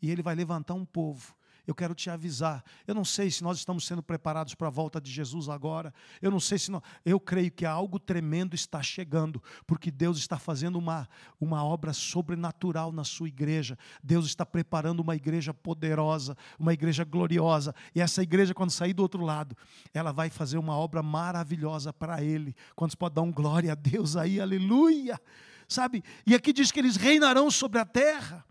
e 0.00 0.10
ele 0.10 0.22
vai 0.22 0.34
levantar 0.34 0.72
um 0.72 0.86
povo 0.86 1.35
eu 1.66 1.74
quero 1.74 1.94
te 1.94 2.08
avisar. 2.08 2.64
Eu 2.86 2.94
não 2.94 3.04
sei 3.04 3.30
se 3.30 3.42
nós 3.42 3.58
estamos 3.58 3.86
sendo 3.86 4.02
preparados 4.02 4.54
para 4.54 4.68
a 4.68 4.70
volta 4.70 5.00
de 5.00 5.10
Jesus 5.10 5.48
agora. 5.48 5.92
Eu 6.22 6.30
não 6.30 6.38
sei 6.38 6.58
se 6.58 6.70
nós, 6.70 6.82
eu 7.04 7.18
creio 7.18 7.50
que 7.50 7.66
algo 7.66 7.98
tremendo 7.98 8.54
está 8.54 8.82
chegando, 8.82 9.42
porque 9.66 9.90
Deus 9.90 10.18
está 10.18 10.38
fazendo 10.38 10.76
uma, 10.78 11.08
uma 11.40 11.64
obra 11.64 11.92
sobrenatural 11.92 12.92
na 12.92 13.04
sua 13.04 13.28
igreja. 13.28 13.76
Deus 14.02 14.26
está 14.26 14.46
preparando 14.46 15.00
uma 15.00 15.16
igreja 15.16 15.52
poderosa, 15.52 16.36
uma 16.58 16.72
igreja 16.72 17.04
gloriosa. 17.04 17.74
E 17.94 18.00
essa 18.00 18.22
igreja, 18.22 18.54
quando 18.54 18.70
sair 18.70 18.92
do 18.92 19.02
outro 19.02 19.24
lado, 19.24 19.56
ela 19.92 20.12
vai 20.12 20.30
fazer 20.30 20.58
uma 20.58 20.76
obra 20.76 21.02
maravilhosa 21.02 21.92
para 21.92 22.22
Ele. 22.22 22.54
Quantos 22.74 22.94
podem 22.94 23.16
dar 23.16 23.22
um 23.22 23.32
glória 23.32 23.72
a 23.72 23.74
Deus 23.74 24.16
aí? 24.16 24.40
Aleluia! 24.40 25.20
Sabe? 25.68 26.04
E 26.24 26.34
aqui 26.34 26.52
diz 26.52 26.70
que 26.70 26.78
eles 26.78 26.96
reinarão 26.96 27.50
sobre 27.50 27.80
a 27.80 27.84
terra. 27.84 28.44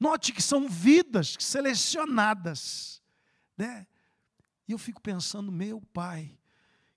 Note 0.00 0.32
que 0.32 0.40
são 0.40 0.66
vidas 0.66 1.36
selecionadas. 1.38 3.02
Né? 3.56 3.86
E 4.66 4.72
eu 4.72 4.78
fico 4.78 5.00
pensando, 5.00 5.52
meu 5.52 5.82
pai, 5.92 6.38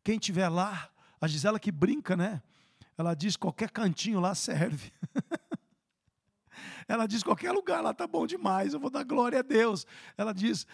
quem 0.01 0.17
tiver 0.17 0.47
lá, 0.47 0.89
a 1.19 1.27
Gisela 1.27 1.59
que 1.59 1.71
brinca, 1.71 2.15
né? 2.15 2.41
Ela 2.97 3.13
diz 3.13 3.35
qualquer 3.35 3.69
cantinho 3.69 4.21
lá 4.21 4.33
serve. 4.33 4.93
Ela 6.87 7.07
diz 7.07 7.23
qualquer 7.23 7.51
lugar 7.51 7.81
lá 7.81 7.93
tá 7.93 8.05
bom 8.05 8.27
demais, 8.27 8.73
eu 8.73 8.79
vou 8.79 8.89
dar 8.89 9.03
glória 9.03 9.39
a 9.39 9.41
Deus. 9.41 9.85
Ela 10.17 10.33
diz, 10.33 10.67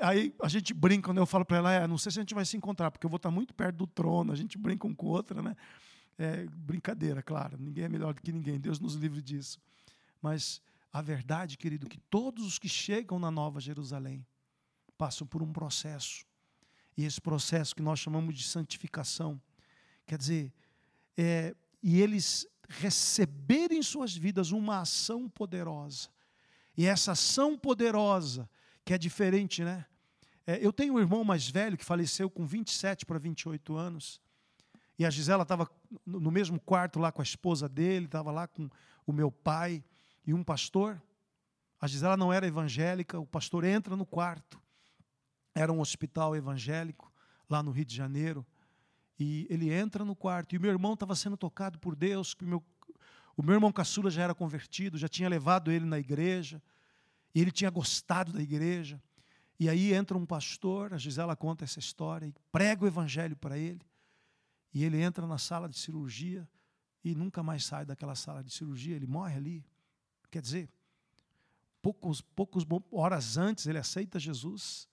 aí 0.00 0.34
a 0.42 0.48
gente 0.48 0.74
brinca, 0.74 1.08
quando 1.08 1.18
eu 1.18 1.26
falo 1.26 1.44
para 1.44 1.58
ela, 1.58 1.72
é, 1.72 1.86
não 1.86 1.98
sei 1.98 2.10
se 2.10 2.18
a 2.18 2.22
gente 2.22 2.34
vai 2.34 2.44
se 2.44 2.56
encontrar, 2.56 2.90
porque 2.90 3.06
eu 3.06 3.10
vou 3.10 3.18
estar 3.18 3.28
tá 3.28 3.34
muito 3.34 3.54
perto 3.54 3.76
do 3.76 3.86
trono, 3.86 4.32
a 4.32 4.36
gente 4.36 4.58
brinca 4.58 4.86
um 4.86 4.94
com 4.94 5.06
o 5.06 5.10
outro, 5.10 5.42
né? 5.42 5.54
É, 6.18 6.46
brincadeira, 6.46 7.22
claro, 7.22 7.56
ninguém 7.58 7.84
é 7.84 7.88
melhor 7.88 8.14
do 8.14 8.22
que 8.22 8.32
ninguém, 8.32 8.58
Deus 8.58 8.80
nos 8.80 8.94
livre 8.94 9.22
disso. 9.22 9.58
Mas 10.20 10.60
a 10.92 11.00
verdade, 11.00 11.56
querido, 11.56 11.88
que 11.88 11.98
todos 11.98 12.44
os 12.44 12.58
que 12.58 12.68
chegam 12.68 13.18
na 13.18 13.30
Nova 13.30 13.60
Jerusalém 13.60 14.26
passam 14.98 15.26
por 15.26 15.42
um 15.42 15.52
processo. 15.52 16.26
E 16.96 17.04
esse 17.04 17.20
processo 17.20 17.74
que 17.74 17.82
nós 17.82 17.98
chamamos 17.98 18.36
de 18.36 18.44
santificação, 18.44 19.40
quer 20.06 20.18
dizer, 20.18 20.52
é, 21.16 21.56
e 21.82 22.00
eles 22.00 22.46
receberem 22.68 23.78
em 23.78 23.82
suas 23.82 24.14
vidas 24.14 24.52
uma 24.52 24.80
ação 24.80 25.28
poderosa. 25.28 26.10
E 26.76 26.86
essa 26.86 27.12
ação 27.12 27.58
poderosa, 27.58 28.48
que 28.84 28.92
é 28.92 28.98
diferente, 28.98 29.64
né? 29.64 29.86
É, 30.46 30.64
eu 30.64 30.72
tenho 30.72 30.94
um 30.94 31.00
irmão 31.00 31.24
mais 31.24 31.48
velho 31.48 31.78
que 31.78 31.84
faleceu 31.84 32.28
com 32.28 32.44
27 32.44 33.06
para 33.06 33.18
28 33.18 33.76
anos. 33.76 34.20
E 34.98 35.06
a 35.06 35.10
Gisela 35.10 35.42
estava 35.42 35.70
no 36.04 36.30
mesmo 36.30 36.60
quarto 36.60 36.98
lá 36.98 37.10
com 37.10 37.22
a 37.22 37.24
esposa 37.24 37.68
dele, 37.68 38.06
estava 38.06 38.30
lá 38.30 38.46
com 38.46 38.68
o 39.06 39.12
meu 39.12 39.30
pai 39.30 39.82
e 40.26 40.32
um 40.32 40.42
pastor. 40.42 41.00
A 41.80 41.86
Gisela 41.86 42.16
não 42.16 42.32
era 42.32 42.46
evangélica, 42.46 43.18
o 43.18 43.26
pastor 43.26 43.64
entra 43.64 43.96
no 43.96 44.06
quarto. 44.06 44.60
Era 45.54 45.72
um 45.72 45.80
hospital 45.80 46.36
evangélico 46.36 47.12
lá 47.48 47.62
no 47.62 47.70
Rio 47.70 47.84
de 47.84 47.94
Janeiro. 47.94 48.46
E 49.18 49.46
ele 49.50 49.72
entra 49.72 50.04
no 50.04 50.16
quarto 50.16 50.54
e 50.54 50.58
o 50.58 50.60
meu 50.60 50.70
irmão 50.70 50.94
estava 50.94 51.14
sendo 51.14 51.36
tocado 51.36 51.78
por 51.78 51.94
Deus. 51.94 52.34
O 52.40 52.44
meu, 52.44 52.64
o 53.36 53.42
meu 53.42 53.54
irmão 53.54 53.72
caçula 53.72 54.10
já 54.10 54.22
era 54.22 54.34
convertido, 54.34 54.96
já 54.96 55.08
tinha 55.08 55.28
levado 55.28 55.70
ele 55.70 55.84
na 55.84 55.98
igreja. 55.98 56.62
E 57.34 57.40
ele 57.40 57.50
tinha 57.50 57.70
gostado 57.70 58.32
da 58.32 58.42
igreja. 58.42 59.02
E 59.58 59.68
aí 59.68 59.92
entra 59.92 60.16
um 60.16 60.26
pastor, 60.26 60.92
a 60.92 60.98
Gisela 60.98 61.36
conta 61.36 61.64
essa 61.64 61.78
história, 61.78 62.26
e 62.26 62.34
prega 62.50 62.84
o 62.84 62.86
evangelho 62.86 63.36
para 63.36 63.56
ele. 63.56 63.80
E 64.74 64.82
ele 64.84 65.00
entra 65.00 65.26
na 65.26 65.38
sala 65.38 65.68
de 65.68 65.78
cirurgia 65.78 66.48
e 67.04 67.14
nunca 67.14 67.42
mais 67.42 67.64
sai 67.64 67.84
daquela 67.84 68.14
sala 68.14 68.42
de 68.42 68.52
cirurgia, 68.52 68.96
ele 68.96 69.06
morre 69.06 69.36
ali. 69.36 69.64
Quer 70.32 70.40
dizer, 70.40 70.70
poucos, 71.82 72.22
poucos 72.22 72.64
horas 72.90 73.36
antes 73.36 73.66
ele 73.66 73.76
aceita 73.76 74.18
Jesus, 74.18 74.88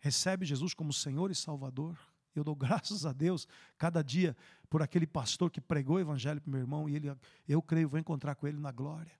recebe 0.00 0.44
Jesus 0.44 0.74
como 0.74 0.92
Senhor 0.92 1.30
e 1.30 1.36
Salvador. 1.36 1.96
Eu 2.34 2.42
dou 2.42 2.56
graças 2.56 3.06
a 3.06 3.12
Deus 3.12 3.46
cada 3.78 4.02
dia 4.02 4.36
por 4.68 4.82
aquele 4.82 5.06
pastor 5.06 5.52
que 5.52 5.60
pregou 5.60 5.96
o 5.96 6.00
evangelho 6.00 6.40
para 6.40 6.50
meu 6.50 6.60
irmão 6.60 6.88
e 6.88 6.96
ele, 6.96 7.16
eu 7.46 7.62
creio, 7.62 7.88
vou 7.88 8.00
encontrar 8.00 8.34
com 8.34 8.48
ele 8.48 8.58
na 8.58 8.72
glória. 8.72 9.12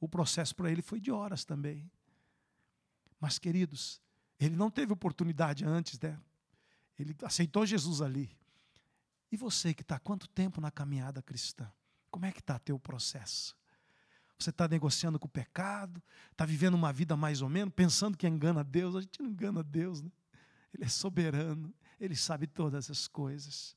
O 0.00 0.08
processo 0.08 0.56
para 0.56 0.72
ele 0.72 0.80
foi 0.80 1.00
de 1.00 1.10
horas 1.10 1.44
também. 1.44 1.90
Mas, 3.20 3.38
queridos, 3.38 4.00
ele 4.40 4.56
não 4.56 4.70
teve 4.70 4.90
oportunidade 4.90 5.66
antes, 5.66 6.00
né? 6.00 6.18
Ele 6.98 7.14
aceitou 7.22 7.66
Jesus 7.66 8.00
ali. 8.00 8.30
E 9.30 9.36
você 9.36 9.74
que 9.74 9.82
está 9.82 9.98
quanto 9.98 10.26
tempo 10.28 10.62
na 10.62 10.70
caminhada 10.70 11.20
cristã? 11.20 11.70
Como 12.10 12.24
é 12.24 12.32
que 12.32 12.40
está 12.40 12.58
teu 12.58 12.78
processo? 12.78 13.54
Você 14.38 14.50
está 14.50 14.68
negociando 14.68 15.18
com 15.18 15.26
o 15.26 15.30
pecado, 15.30 16.02
está 16.30 16.44
vivendo 16.44 16.74
uma 16.74 16.92
vida 16.92 17.16
mais 17.16 17.40
ou 17.40 17.48
menos, 17.48 17.72
pensando 17.74 18.16
que 18.16 18.26
engana 18.26 18.62
Deus. 18.62 18.94
A 18.94 19.00
gente 19.00 19.22
não 19.22 19.30
engana 19.30 19.62
Deus, 19.62 20.02
né? 20.02 20.10
Ele 20.74 20.84
é 20.84 20.88
soberano, 20.88 21.72
ele 21.98 22.14
sabe 22.14 22.46
todas 22.46 22.90
as 22.90 23.08
coisas. 23.08 23.74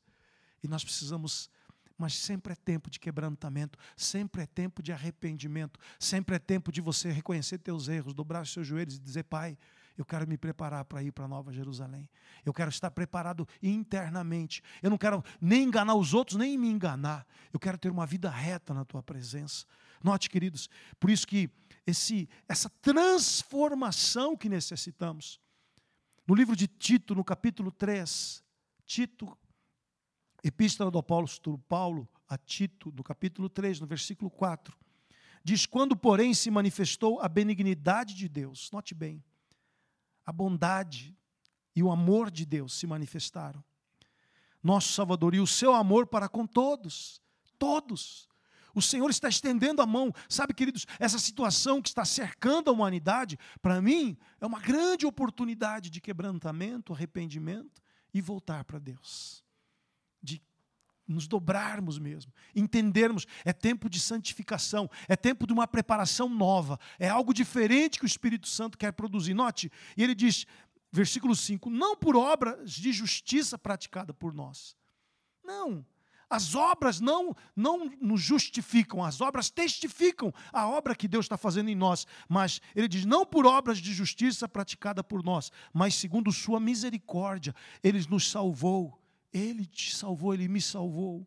E 0.62 0.68
nós 0.68 0.84
precisamos, 0.84 1.50
mas 1.98 2.14
sempre 2.14 2.52
é 2.52 2.56
tempo 2.56 2.90
de 2.90 3.00
quebrantamento, 3.00 3.80
sempre 3.96 4.42
é 4.42 4.46
tempo 4.46 4.84
de 4.84 4.92
arrependimento, 4.92 5.80
sempre 5.98 6.36
é 6.36 6.40
tempo 6.40 6.74
de 6.74 6.82
você 6.82 7.10
reconhecer 7.10 7.58
teus 7.60 7.88
erros, 7.88 8.14
dobrar 8.14 8.42
os 8.42 8.52
seus 8.52 8.68
joelhos 8.68 8.98
e 8.98 9.00
dizer: 9.00 9.24
Pai, 9.24 9.58
eu 9.98 10.06
quero 10.06 10.28
me 10.28 10.38
preparar 10.38 10.86
para 10.86 11.04
ir 11.04 11.12
para 11.12 11.28
Nova 11.28 11.52
Jerusalém. 11.52 12.10
Eu 12.46 12.54
quero 12.54 12.70
estar 12.70 12.92
preparado 12.92 13.48
internamente. 13.62 14.62
Eu 14.82 14.90
não 14.90 14.98
quero 14.98 15.24
nem 15.42 15.64
enganar 15.64 15.96
os 15.96 16.14
outros, 16.14 16.38
nem 16.38 16.58
me 16.58 16.70
enganar. 16.70 17.26
Eu 17.52 17.60
quero 17.60 17.78
ter 17.78 17.90
uma 17.90 18.06
vida 18.06 18.30
reta 18.30 18.74
na 18.74 18.86
tua 18.86 19.04
presença. 19.04 19.66
Note, 20.04 20.30
queridos, 20.30 20.70
por 21.00 21.10
isso 21.10 21.28
que 21.28 21.50
esse, 21.86 22.30
essa 22.48 22.70
transformação 22.82 24.38
que 24.38 24.48
necessitamos. 24.48 25.40
No 26.28 26.36
livro 26.36 26.56
de 26.56 26.68
Tito, 26.68 27.16
no 27.16 27.24
capítulo 27.24 27.72
3, 27.72 28.44
Tito, 28.86 29.38
Epístola 30.44 30.90
do 30.90 30.98
apóstolo 30.98 31.58
Paulo 31.58 32.08
a 32.28 32.38
Tito, 32.38 32.94
no 32.96 33.04
capítulo 33.04 33.50
3, 33.50 33.80
no 33.82 33.88
versículo 33.88 34.30
4, 34.30 34.78
diz: 35.44 35.66
Quando, 35.66 35.98
porém, 35.98 36.34
se 36.34 36.50
manifestou 36.50 37.20
a 37.20 37.28
benignidade 37.28 38.14
de 38.14 38.30
Deus, 38.30 38.70
note 38.72 38.94
bem, 38.94 39.24
a 40.26 40.32
bondade 40.32 41.18
e 41.76 41.84
o 41.84 41.92
amor 41.92 42.30
de 42.30 42.46
Deus 42.46 42.74
se 42.74 42.86
manifestaram. 42.88 43.64
Nosso 44.62 44.94
Salvador 44.94 45.34
e 45.34 45.40
o 45.40 45.48
seu 45.48 45.74
amor 45.74 46.08
para 46.08 46.30
com 46.30 46.46
todos, 46.46 47.22
todos, 47.58 48.29
o 48.74 48.82
Senhor 48.82 49.10
está 49.10 49.28
estendendo 49.28 49.82
a 49.82 49.86
mão. 49.86 50.14
Sabe, 50.28 50.54
queridos, 50.54 50.86
essa 51.00 51.20
situação 51.20 51.82
que 51.82 51.90
está 51.90 52.06
cercando 52.06 52.70
a 52.70 52.74
humanidade, 52.74 53.38
para 53.62 53.82
mim, 53.82 54.18
é 54.40 54.46
uma 54.46 54.60
grande 54.60 55.06
oportunidade 55.06 55.90
de 55.90 56.02
quebrantamento, 56.02 56.94
arrependimento 56.94 57.82
e 58.14 58.22
voltar 58.22 58.64
para 58.64 58.80
Deus. 58.80 59.44
De 60.22 60.42
nos 61.08 61.28
dobrarmos 61.28 61.98
mesmo, 61.98 62.32
entendermos, 62.56 63.26
é 63.44 63.52
tempo 63.52 63.90
de 63.90 64.00
santificação, 64.00 64.88
é 65.08 65.16
tempo 65.16 65.48
de 65.48 65.54
uma 65.54 65.68
preparação 65.68 66.30
nova, 66.30 66.80
é 67.00 67.10
algo 67.10 67.34
diferente 67.34 67.98
que 67.98 68.06
o 68.06 68.08
Espírito 68.08 68.48
Santo 68.48 68.78
quer 68.78 68.92
produzir. 68.94 69.34
Note, 69.34 69.72
e 69.98 70.04
ele 70.04 70.14
diz, 70.14 70.46
versículo 70.92 71.36
5: 71.36 71.70
não 71.70 71.96
por 71.96 72.16
obras 72.16 72.72
de 72.72 72.92
justiça 72.92 73.58
praticada 73.58 74.14
por 74.14 74.34
nós. 74.34 74.78
Não, 75.44 75.84
as 76.30 76.54
obras 76.54 77.00
não, 77.00 77.36
não 77.56 77.92
nos 78.00 78.22
justificam, 78.22 79.04
as 79.04 79.20
obras 79.20 79.50
testificam 79.50 80.34
a 80.54 80.68
obra 80.68 80.96
que 80.96 81.08
Deus 81.08 81.26
está 81.26 81.38
fazendo 81.38 81.70
em 81.70 81.76
nós. 81.76 82.06
Mas 82.28 82.62
ele 82.76 82.88
diz: 82.88 83.04
não 83.06 83.26
por 83.26 83.46
obras 83.46 83.80
de 83.80 83.92
justiça 83.94 84.48
praticada 84.48 85.04
por 85.04 85.24
nós, 85.24 85.52
mas 85.74 85.96
segundo 85.96 86.32
Sua 86.32 86.60
misericórdia, 86.60 87.56
Ele 87.84 88.06
nos 88.10 88.30
salvou. 88.30 88.98
Ele 89.34 89.66
te 89.66 89.96
salvou, 89.96 90.34
Ele 90.34 90.48
me 90.48 90.62
salvou. 90.62 91.26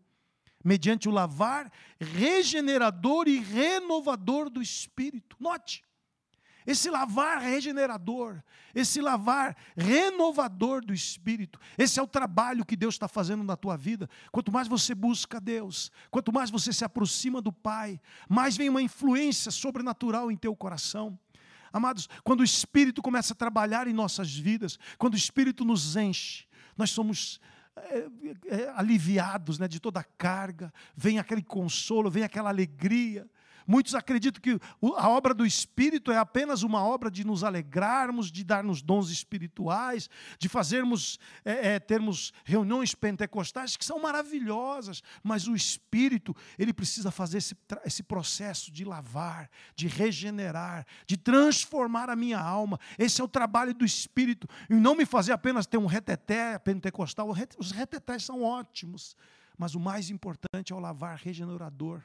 Mediante 0.64 1.08
o 1.08 1.12
lavar 1.12 1.70
regenerador 1.98 3.26
e 3.26 3.38
renovador 3.38 4.48
do 4.48 4.62
Espírito. 4.62 5.36
Note, 5.40 5.82
esse 6.66 6.90
lavar 6.90 7.40
regenerador, 7.40 8.42
esse 8.74 9.00
lavar 9.00 9.56
renovador 9.76 10.84
do 10.84 10.94
espírito, 10.94 11.58
esse 11.76 11.98
é 11.98 12.02
o 12.02 12.06
trabalho 12.06 12.64
que 12.64 12.76
Deus 12.76 12.94
está 12.94 13.08
fazendo 13.08 13.42
na 13.42 13.56
tua 13.56 13.76
vida. 13.76 14.08
Quanto 14.30 14.52
mais 14.52 14.68
você 14.68 14.94
busca 14.94 15.40
Deus, 15.40 15.90
quanto 16.10 16.32
mais 16.32 16.50
você 16.50 16.72
se 16.72 16.84
aproxima 16.84 17.40
do 17.40 17.52
Pai, 17.52 18.00
mais 18.28 18.56
vem 18.56 18.68
uma 18.68 18.82
influência 18.82 19.50
sobrenatural 19.50 20.30
em 20.30 20.36
teu 20.36 20.54
coração. 20.54 21.18
Amados, 21.72 22.08
quando 22.22 22.40
o 22.40 22.44
Espírito 22.44 23.00
começa 23.00 23.32
a 23.32 23.36
trabalhar 23.36 23.86
em 23.86 23.92
nossas 23.92 24.34
vidas, 24.34 24.78
quando 24.98 25.14
o 25.14 25.16
Espírito 25.18 25.64
nos 25.64 25.96
enche, 25.96 26.46
nós 26.76 26.90
somos 26.90 27.40
é, 27.74 28.06
é, 28.46 28.72
aliviados 28.76 29.58
né, 29.58 29.66
de 29.66 29.80
toda 29.80 30.00
a 30.00 30.04
carga, 30.04 30.72
vem 30.94 31.18
aquele 31.18 31.42
consolo, 31.42 32.10
vem 32.10 32.22
aquela 32.22 32.50
alegria. 32.50 33.26
Muitos 33.66 33.94
acreditam 33.94 34.40
que 34.40 34.58
a 34.96 35.08
obra 35.08 35.32
do 35.34 35.46
Espírito 35.46 36.10
é 36.10 36.18
apenas 36.18 36.62
uma 36.62 36.82
obra 36.82 37.10
de 37.10 37.24
nos 37.24 37.44
alegrarmos, 37.44 38.30
de 38.30 38.44
dar-nos 38.44 38.82
dons 38.82 39.10
espirituais, 39.10 40.08
de 40.38 40.48
fazermos, 40.48 41.18
é, 41.44 41.74
é, 41.74 41.80
termos 41.80 42.32
reuniões 42.44 42.94
pentecostais 42.94 43.76
que 43.76 43.84
são 43.84 44.00
maravilhosas, 44.00 45.02
mas 45.22 45.46
o 45.46 45.54
Espírito, 45.54 46.34
ele 46.58 46.72
precisa 46.72 47.10
fazer 47.10 47.38
esse, 47.38 47.56
esse 47.84 48.02
processo 48.02 48.70
de 48.70 48.84
lavar, 48.84 49.50
de 49.74 49.86
regenerar, 49.86 50.86
de 51.06 51.16
transformar 51.16 52.10
a 52.10 52.16
minha 52.16 52.40
alma. 52.40 52.78
Esse 52.98 53.20
é 53.20 53.24
o 53.24 53.28
trabalho 53.28 53.74
do 53.74 53.84
Espírito, 53.84 54.48
e 54.68 54.74
não 54.74 54.94
me 54.94 55.06
fazer 55.06 55.32
apenas 55.32 55.66
ter 55.66 55.78
um 55.78 55.86
reteté 55.86 56.58
pentecostal. 56.58 57.28
Os 57.58 57.70
retetés 57.70 58.24
são 58.24 58.42
ótimos, 58.42 59.16
mas 59.56 59.74
o 59.74 59.80
mais 59.80 60.10
importante 60.10 60.72
é 60.72 60.76
o 60.76 60.80
lavar 60.80 61.16
regenerador 61.16 62.02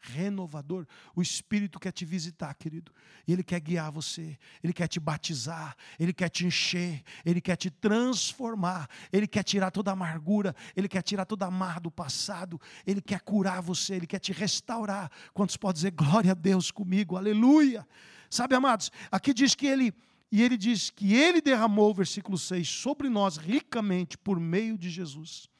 renovador. 0.00 0.86
O 1.14 1.22
Espírito 1.22 1.78
quer 1.78 1.92
te 1.92 2.04
visitar, 2.04 2.54
querido. 2.54 2.92
E 3.26 3.32
Ele 3.32 3.42
quer 3.42 3.60
guiar 3.60 3.92
você, 3.92 4.38
Ele 4.62 4.72
quer 4.72 4.88
te 4.88 4.98
batizar, 4.98 5.76
Ele 5.98 6.12
quer 6.12 6.28
te 6.28 6.46
encher, 6.46 7.02
Ele 7.24 7.40
quer 7.40 7.56
te 7.56 7.70
transformar, 7.70 8.88
Ele 9.12 9.26
quer 9.26 9.42
tirar 9.42 9.70
toda 9.70 9.90
a 9.90 9.92
amargura, 9.92 10.54
Ele 10.76 10.88
quer 10.88 11.02
tirar 11.02 11.24
toda 11.24 11.46
a 11.46 11.50
mar 11.50 11.80
do 11.80 11.90
passado, 11.90 12.60
Ele 12.86 13.00
quer 13.00 13.20
curar 13.20 13.60
você, 13.60 13.94
Ele 13.94 14.06
quer 14.06 14.18
te 14.18 14.32
restaurar. 14.32 15.10
Quantos 15.32 15.56
podem 15.56 15.74
dizer 15.74 15.90
glória 15.90 16.32
a 16.32 16.34
Deus 16.34 16.70
comigo? 16.70 17.16
Aleluia! 17.16 17.86
Sabe, 18.28 18.54
amados, 18.54 18.90
aqui 19.10 19.34
diz 19.34 19.54
que 19.54 19.66
Ele. 19.66 19.94
E 20.32 20.42
ele 20.42 20.56
diz 20.56 20.90
que 20.90 21.12
ele 21.12 21.40
derramou, 21.40 21.92
versículo 21.92 22.38
6, 22.38 22.68
sobre 22.68 23.08
nós 23.08 23.36
ricamente 23.36 24.16
por 24.16 24.38
meio 24.38 24.78
de 24.78 24.88
Jesus, 24.88 25.50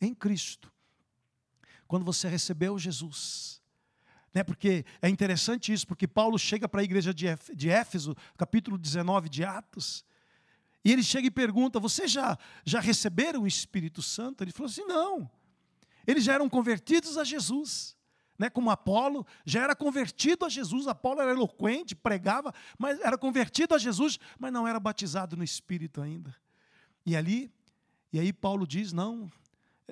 em 0.00 0.14
Cristo. 0.14 0.72
Quando 1.88 2.04
você 2.04 2.28
recebeu 2.28 2.78
Jesus, 2.78 3.60
né, 4.34 4.42
porque 4.42 4.84
é 5.00 5.08
interessante 5.08 5.72
isso, 5.72 5.86
porque 5.86 6.08
Paulo 6.08 6.36
chega 6.38 6.68
para 6.68 6.80
a 6.80 6.84
igreja 6.84 7.14
de 7.14 7.68
Éfeso, 7.70 8.16
capítulo 8.36 8.76
19 8.76 9.28
de 9.28 9.44
Atos, 9.44 10.04
e 10.84 10.92
ele 10.92 11.02
chega 11.02 11.28
e 11.28 11.30
pergunta: 11.30 11.80
Você 11.80 12.06
já, 12.06 12.36
já 12.64 12.78
receberam 12.78 13.42
o 13.42 13.46
Espírito 13.46 14.02
Santo? 14.02 14.44
Ele 14.44 14.52
falou 14.52 14.70
assim: 14.70 14.84
Não. 14.84 15.30
Eles 16.06 16.24
já 16.24 16.34
eram 16.34 16.48
convertidos 16.48 17.16
a 17.16 17.24
Jesus. 17.24 17.96
Né, 18.36 18.50
como 18.50 18.68
Apolo, 18.68 19.24
já 19.46 19.62
era 19.62 19.76
convertido 19.76 20.44
a 20.44 20.48
Jesus. 20.48 20.88
Apolo 20.88 21.20
era 21.20 21.30
eloquente, 21.30 21.94
pregava, 21.94 22.52
mas 22.76 22.98
era 23.00 23.16
convertido 23.16 23.76
a 23.76 23.78
Jesus, 23.78 24.18
mas 24.40 24.52
não 24.52 24.66
era 24.66 24.80
batizado 24.80 25.36
no 25.36 25.44
Espírito 25.44 26.02
ainda. 26.02 26.34
E 27.06 27.14
ali, 27.14 27.48
e 28.12 28.18
aí 28.18 28.32
Paulo 28.32 28.66
diz: 28.66 28.92
não, 28.92 29.30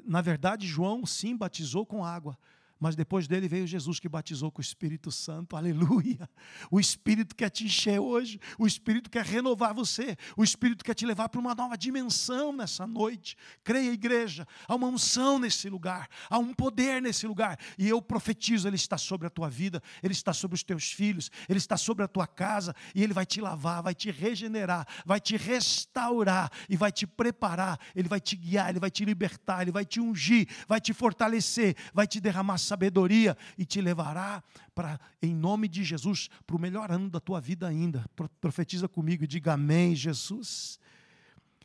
na 0.04 0.20
verdade, 0.20 0.66
João 0.66 1.06
sim 1.06 1.36
batizou 1.36 1.86
com 1.86 2.04
água, 2.04 2.36
mas 2.82 2.96
depois 2.96 3.28
dele 3.28 3.46
veio 3.46 3.64
Jesus 3.64 4.00
que 4.00 4.08
batizou 4.08 4.50
com 4.50 4.58
o 4.58 4.60
Espírito 4.60 5.12
Santo, 5.12 5.54
aleluia. 5.54 6.28
O 6.68 6.80
Espírito 6.80 7.36
quer 7.36 7.48
te 7.48 7.64
encher 7.64 8.00
hoje, 8.00 8.40
o 8.58 8.66
Espírito 8.66 9.08
quer 9.08 9.24
renovar 9.24 9.72
você, 9.72 10.16
o 10.36 10.42
Espírito 10.42 10.84
quer 10.84 10.92
te 10.92 11.06
levar 11.06 11.28
para 11.28 11.40
uma 11.40 11.54
nova 11.54 11.78
dimensão 11.78 12.52
nessa 12.52 12.84
noite. 12.84 13.36
Creia, 13.62 13.92
igreja, 13.92 14.48
há 14.66 14.74
uma 14.74 14.88
unção 14.88 15.38
nesse 15.38 15.70
lugar, 15.70 16.08
há 16.28 16.38
um 16.38 16.52
poder 16.52 17.00
nesse 17.00 17.24
lugar, 17.24 17.56
e 17.78 17.88
eu 17.88 18.02
profetizo: 18.02 18.66
Ele 18.66 18.74
está 18.74 18.98
sobre 18.98 19.28
a 19.28 19.30
tua 19.30 19.48
vida, 19.48 19.80
Ele 20.02 20.12
está 20.12 20.32
sobre 20.32 20.56
os 20.56 20.64
teus 20.64 20.90
filhos, 20.90 21.30
Ele 21.48 21.58
está 21.58 21.76
sobre 21.76 22.02
a 22.02 22.08
tua 22.08 22.26
casa, 22.26 22.74
e 22.96 23.04
Ele 23.04 23.14
vai 23.14 23.24
te 23.24 23.40
lavar, 23.40 23.80
vai 23.80 23.94
te 23.94 24.10
regenerar, 24.10 24.88
vai 25.06 25.20
te 25.20 25.36
restaurar 25.36 26.50
e 26.68 26.76
vai 26.76 26.90
te 26.90 27.06
preparar, 27.06 27.78
Ele 27.94 28.08
vai 28.08 28.20
te 28.20 28.34
guiar, 28.34 28.70
Ele 28.70 28.80
vai 28.80 28.90
te 28.90 29.04
libertar, 29.04 29.62
Ele 29.62 29.70
vai 29.70 29.84
te 29.84 30.00
ungir, 30.00 30.48
vai 30.66 30.80
te 30.80 30.92
fortalecer, 30.92 31.76
vai 31.94 32.08
te 32.08 32.20
derramar 32.20 32.58
sabedoria 32.72 33.36
e 33.58 33.66
te 33.66 33.80
levará 33.80 34.42
para, 34.74 34.98
em 35.20 35.34
nome 35.34 35.68
de 35.68 35.84
Jesus, 35.84 36.28
para 36.46 36.56
o 36.56 36.58
melhor 36.58 36.90
ano 36.90 37.10
da 37.10 37.20
tua 37.20 37.40
vida 37.40 37.68
ainda. 37.68 38.04
Profetiza 38.40 38.88
comigo 38.88 39.24
e 39.24 39.26
diga 39.26 39.52
amém, 39.52 39.94
Jesus. 39.94 40.78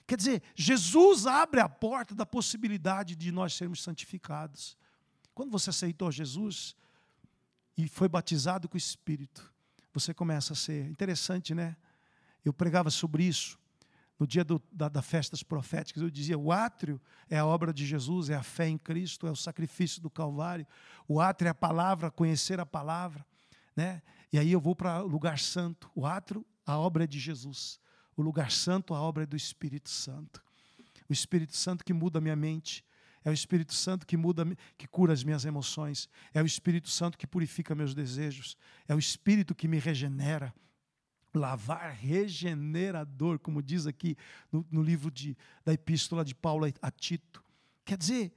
Quer 0.06 0.18
dizer, 0.18 0.44
Jesus 0.56 1.26
abre 1.26 1.62
a 1.62 1.70
porta 1.70 2.14
da 2.14 2.26
possibilidade 2.26 3.16
de 3.16 3.32
nós 3.32 3.54
sermos 3.54 3.82
santificados. 3.82 4.78
Quando 5.34 5.52
você 5.52 5.70
aceitou 5.70 6.12
Jesus 6.12 6.76
e 7.78 7.88
foi 7.88 8.10
batizado 8.10 8.68
com 8.68 8.76
o 8.76 8.78
Espírito, 8.78 9.54
você 9.94 10.14
começa 10.14 10.54
a 10.54 10.56
ser. 10.56 10.90
Interessante, 10.90 11.56
né? 11.56 11.76
Eu 12.44 12.54
pregava 12.54 12.90
sobre 12.90 13.24
isso 13.24 13.58
no 14.20 14.26
dia 14.26 14.44
do, 14.44 14.62
da, 14.72 14.90
da 14.90 15.02
festas 15.02 15.44
proféticas, 15.44 16.02
eu 16.02 16.10
dizia: 16.10 16.38
o 16.38 16.52
átrio 16.52 17.00
é 17.30 17.38
a 17.38 17.46
obra 17.46 17.74
de 17.74 17.86
Jesus, 17.86 18.30
é 18.30 18.36
a 18.36 18.44
fé 18.44 18.68
em 18.68 18.78
Cristo, 18.78 19.28
é 19.28 19.32
o 19.32 19.36
sacrifício 19.36 20.02
do 20.02 20.10
Calvário. 20.10 20.66
O 21.08 21.22
átrio 21.22 21.48
é 21.48 21.52
a 21.52 21.56
palavra, 21.56 22.10
conhecer 22.10 22.60
a 22.60 22.66
palavra. 22.66 23.26
Né? 23.76 24.02
E 24.34 24.40
aí 24.40 24.52
eu 24.52 24.60
vou 24.60 24.76
para 24.76 25.04
o 25.04 25.08
lugar 25.08 25.38
santo. 25.38 25.90
O 25.94 26.06
átrio, 26.06 26.46
a 26.66 26.78
obra 26.78 27.04
é 27.04 27.08
de 27.08 27.20
Jesus. 27.20 27.80
O 28.16 28.22
lugar 28.22 28.52
santo, 28.52 28.96
a 28.96 29.02
obra 29.02 29.24
é 29.24 29.26
do 29.26 29.36
Espírito 29.36 29.90
Santo. 29.90 30.44
O 31.08 31.14
Espírito 31.14 31.56
Santo 31.56 31.86
que 31.86 31.94
muda 31.94 32.18
a 32.18 32.22
minha 32.22 32.36
mente. 32.36 32.84
É 33.24 33.30
o 33.30 33.34
Espírito 33.34 33.74
Santo 33.74 34.08
que 34.08 34.18
muda, 34.18 34.46
que 34.78 34.88
cura 34.88 35.14
as 35.14 35.24
minhas 35.24 35.46
emoções. 35.46 36.10
É 36.34 36.42
o 36.42 36.46
Espírito 36.46 36.90
Santo 36.90 37.18
que 37.18 37.28
purifica 37.28 37.76
meus 37.76 37.94
desejos. 37.94 38.58
É 38.88 38.96
o 38.96 39.00
Espírito 39.00 39.54
que 39.54 39.68
me 39.68 39.78
regenera 39.78 40.54
lavar 41.38 41.94
regenerador, 41.94 43.40
como 43.40 43.62
diz 43.62 43.88
aqui 43.88 44.18
no, 44.52 44.66
no 44.72 44.82
livro 44.82 45.10
de, 45.12 45.38
da 45.64 45.74
epístola 45.74 46.26
de 46.26 46.36
Paulo 46.36 46.66
a 46.82 46.92
Tito. 46.92 47.44
Quer 47.86 47.98
dizer, 47.98 48.34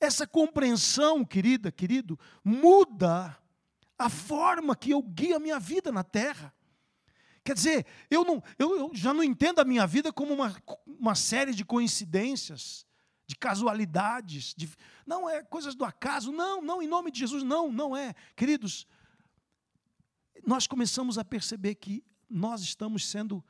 essa 0.00 0.26
compreensão, 0.26 1.24
querida, 1.24 1.72
querido, 1.72 2.18
muda 2.44 3.36
a 3.98 4.08
forma 4.08 4.76
que 4.76 4.90
eu 4.90 5.02
guio 5.02 5.36
a 5.36 5.40
minha 5.40 5.58
vida 5.58 5.90
na 5.90 6.02
terra. 6.02 6.52
Quer 7.44 7.54
dizer, 7.54 7.86
eu, 8.10 8.24
não, 8.24 8.42
eu, 8.58 8.78
eu 8.78 8.90
já 8.94 9.12
não 9.12 9.22
entendo 9.22 9.60
a 9.60 9.64
minha 9.64 9.86
vida 9.86 10.12
como 10.12 10.32
uma, 10.32 10.54
uma 10.86 11.14
série 11.14 11.54
de 11.54 11.64
coincidências, 11.64 12.86
de 13.26 13.36
casualidades, 13.36 14.54
de, 14.56 14.68
não 15.06 15.28
é 15.28 15.42
coisas 15.42 15.74
do 15.74 15.84
acaso, 15.84 16.30
não, 16.30 16.60
não, 16.60 16.82
em 16.82 16.86
nome 16.86 17.10
de 17.10 17.20
Jesus, 17.20 17.42
não, 17.42 17.72
não 17.72 17.96
é. 17.96 18.14
Queridos, 18.36 18.86
nós 20.46 20.66
começamos 20.66 21.18
a 21.18 21.24
perceber 21.24 21.76
que 21.76 22.04
nós 22.32 22.62
estamos 22.62 23.06
sendo 23.06 23.44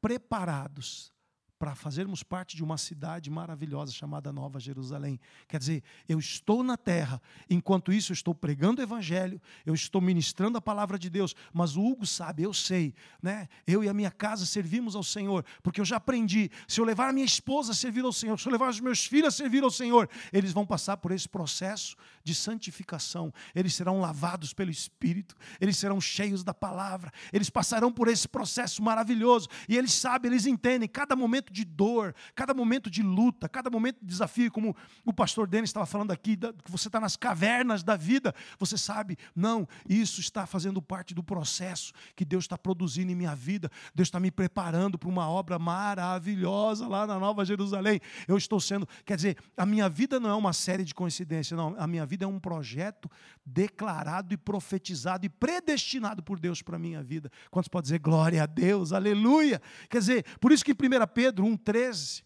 preparados 0.00 1.12
para 1.58 1.74
fazermos 1.74 2.22
parte 2.22 2.56
de 2.56 2.62
uma 2.62 2.76
cidade 2.76 3.30
maravilhosa 3.30 3.92
chamada 3.92 4.32
Nova 4.32 4.60
Jerusalém. 4.60 5.18
Quer 5.48 5.58
dizer, 5.58 5.82
eu 6.08 6.18
estou 6.18 6.62
na 6.62 6.76
terra, 6.76 7.20
enquanto 7.48 7.92
isso 7.92 8.12
eu 8.12 8.14
estou 8.14 8.34
pregando 8.34 8.80
o 8.80 8.84
evangelho, 8.84 9.40
eu 9.64 9.74
estou 9.74 10.00
ministrando 10.00 10.58
a 10.58 10.60
palavra 10.60 10.98
de 10.98 11.08
Deus, 11.08 11.34
mas 11.52 11.76
o 11.76 11.84
Hugo 11.84 12.06
sabe, 12.06 12.42
eu 12.42 12.52
sei, 12.52 12.94
né? 13.22 13.48
Eu 13.66 13.82
e 13.82 13.88
a 13.88 13.94
minha 13.94 14.10
casa 14.10 14.44
servimos 14.44 14.94
ao 14.94 15.02
Senhor, 15.02 15.44
porque 15.62 15.80
eu 15.80 15.84
já 15.84 15.96
aprendi, 15.96 16.50
se 16.68 16.80
eu 16.80 16.84
levar 16.84 17.08
a 17.08 17.12
minha 17.12 17.24
esposa 17.24 17.72
a 17.72 17.74
servir 17.74 18.04
ao 18.04 18.12
Senhor, 18.12 18.38
se 18.38 18.46
eu 18.46 18.52
levar 18.52 18.68
os 18.68 18.80
meus 18.80 19.06
filhos 19.06 19.28
a 19.28 19.36
servir 19.36 19.62
ao 19.62 19.70
Senhor, 19.70 20.08
eles 20.32 20.52
vão 20.52 20.66
passar 20.66 20.98
por 20.98 21.10
esse 21.10 21.28
processo 21.28 21.96
de 22.22 22.34
santificação. 22.34 23.32
Eles 23.54 23.74
serão 23.74 24.00
lavados 24.00 24.52
pelo 24.52 24.70
Espírito, 24.70 25.34
eles 25.60 25.76
serão 25.76 26.00
cheios 26.00 26.44
da 26.44 26.52
palavra, 26.52 27.10
eles 27.32 27.48
passarão 27.48 27.90
por 27.90 28.08
esse 28.08 28.28
processo 28.28 28.82
maravilhoso, 28.82 29.48
e 29.68 29.76
eles 29.76 29.92
sabem, 29.92 30.30
eles 30.30 30.44
entendem 30.44 30.88
cada 30.88 31.16
momento 31.16 31.45
momento 31.46 31.52
de 31.52 31.64
dor, 31.64 32.14
cada 32.34 32.54
momento 32.54 32.90
de 32.90 33.02
luta, 33.02 33.48
cada 33.48 33.70
momento 33.70 33.98
de 34.00 34.06
desafio, 34.06 34.50
como 34.50 34.76
o 35.04 35.12
pastor 35.12 35.46
Denis 35.46 35.70
estava 35.70 35.86
falando 35.86 36.10
aqui, 36.10 36.36
que 36.36 36.70
você 36.70 36.88
está 36.88 37.00
nas 37.00 37.16
cavernas 37.16 37.82
da 37.82 37.96
vida, 37.96 38.34
você 38.58 38.76
sabe, 38.76 39.16
não, 39.34 39.68
isso 39.88 40.20
está 40.20 40.46
fazendo 40.46 40.80
parte 40.82 41.14
do 41.14 41.22
processo 41.22 41.92
que 42.14 42.24
Deus 42.24 42.44
está 42.44 42.58
produzindo 42.58 43.12
em 43.12 43.14
minha 43.14 43.34
vida, 43.34 43.70
Deus 43.94 44.08
está 44.08 44.18
me 44.18 44.30
preparando 44.30 44.98
para 44.98 45.08
uma 45.08 45.28
obra 45.28 45.58
maravilhosa 45.58 46.86
lá 46.88 47.06
na 47.06 47.18
Nova 47.18 47.44
Jerusalém. 47.44 48.00
Eu 48.26 48.36
estou 48.36 48.60
sendo, 48.60 48.86
quer 49.04 49.16
dizer, 49.16 49.36
a 49.56 49.66
minha 49.66 49.88
vida 49.88 50.18
não 50.18 50.30
é 50.30 50.34
uma 50.34 50.52
série 50.52 50.84
de 50.84 50.94
coincidências, 50.94 51.56
não, 51.56 51.74
a 51.78 51.86
minha 51.86 52.06
vida 52.06 52.24
é 52.24 52.28
um 52.28 52.40
projeto 52.40 53.10
declarado 53.44 54.34
e 54.34 54.36
profetizado 54.36 55.26
e 55.26 55.28
predestinado 55.28 56.22
por 56.22 56.38
Deus 56.38 56.62
para 56.62 56.76
a 56.76 56.78
minha 56.78 57.02
vida. 57.02 57.30
Quantos 57.50 57.68
podem 57.68 57.84
dizer 57.84 57.98
glória 57.98 58.42
a 58.42 58.46
Deus, 58.46 58.92
aleluia? 58.92 59.60
Quer 59.88 59.98
dizer, 59.98 60.24
por 60.40 60.52
isso 60.52 60.64
que 60.64 60.72
em 60.72 60.74
1 60.74 61.06
Pedro 61.14 61.35
Pedro 61.36 61.44
1,13, 61.44 62.22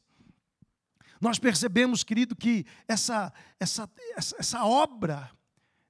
nós 1.20 1.36
percebemos, 1.36 2.04
querido, 2.04 2.36
que 2.36 2.64
essa, 2.86 3.32
essa, 3.58 3.90
essa, 4.38 4.64
obra 4.64 5.32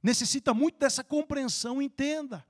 necessita 0.02 0.54
muito 0.54 0.78
dessa 0.78 1.04
compreensão, 1.04 1.82
entenda. 1.82 2.44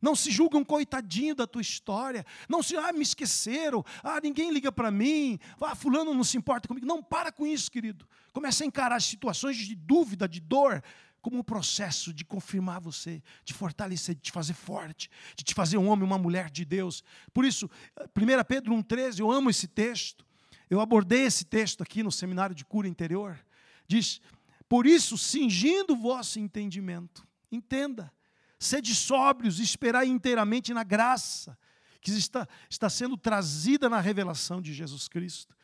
Não 0.00 0.16
se 0.16 0.30
julga 0.30 0.56
um 0.56 0.64
coitadinho 0.64 1.34
da 1.34 1.46
tua 1.46 1.60
história. 1.60 2.24
Não 2.48 2.62
se, 2.62 2.74
ah, 2.78 2.90
me 2.94 3.02
esqueceram. 3.02 3.84
Ah, 4.02 4.18
ninguém 4.22 4.50
liga 4.50 4.72
para 4.72 4.90
mim. 4.90 5.38
Ah, 5.60 5.74
fulano 5.74 6.14
não 6.14 6.24
se 6.24 6.38
importa 6.38 6.66
comigo. 6.66 6.86
Não, 6.86 7.02
para 7.02 7.30
com 7.30 7.46
isso, 7.46 7.70
querido. 7.70 8.08
Comece 8.32 8.62
a 8.62 8.66
encarar 8.66 8.96
as 8.96 9.04
situações 9.04 9.58
de 9.58 9.74
dúvida, 9.74 10.26
de 10.26 10.40
dor, 10.40 10.82
como 11.20 11.38
um 11.38 11.42
processo 11.42 12.12
de 12.12 12.24
confirmar 12.24 12.80
você, 12.80 13.22
de 13.44 13.52
fortalecer, 13.52 14.14
de 14.14 14.22
te 14.22 14.32
fazer 14.32 14.54
forte, 14.54 15.10
de 15.36 15.44
te 15.44 15.54
fazer 15.54 15.78
um 15.78 15.88
homem, 15.88 16.04
uma 16.04 16.18
mulher 16.18 16.50
de 16.50 16.64
Deus. 16.64 17.02
Por 17.32 17.44
isso, 17.44 17.70
1 18.16 18.44
Pedro 18.48 18.74
1,13, 18.74 19.20
eu 19.20 19.30
amo 19.30 19.50
esse 19.50 19.68
texto. 19.68 20.24
Eu 20.68 20.80
abordei 20.80 21.22
esse 21.22 21.44
texto 21.44 21.82
aqui 21.82 22.02
no 22.02 22.12
seminário 22.12 22.54
de 22.54 22.64
cura 22.64 22.86
interior. 22.86 23.38
Diz: 23.86 24.20
Por 24.68 24.86
isso, 24.86 25.18
cingindo 25.18 25.94
o 25.94 25.96
vosso 25.96 26.38
entendimento, 26.38 27.26
entenda, 27.50 28.12
sede 28.58 28.94
sóbrios 28.94 29.58
e 29.58 29.62
esperai 29.62 30.06
inteiramente 30.06 30.72
na 30.72 30.84
graça 30.84 31.58
que 32.00 32.10
está, 32.12 32.48
está 32.68 32.88
sendo 32.88 33.16
trazida 33.16 33.88
na 33.88 34.00
revelação 34.00 34.62
de 34.62 34.72
Jesus 34.72 35.08
Cristo. 35.08 35.54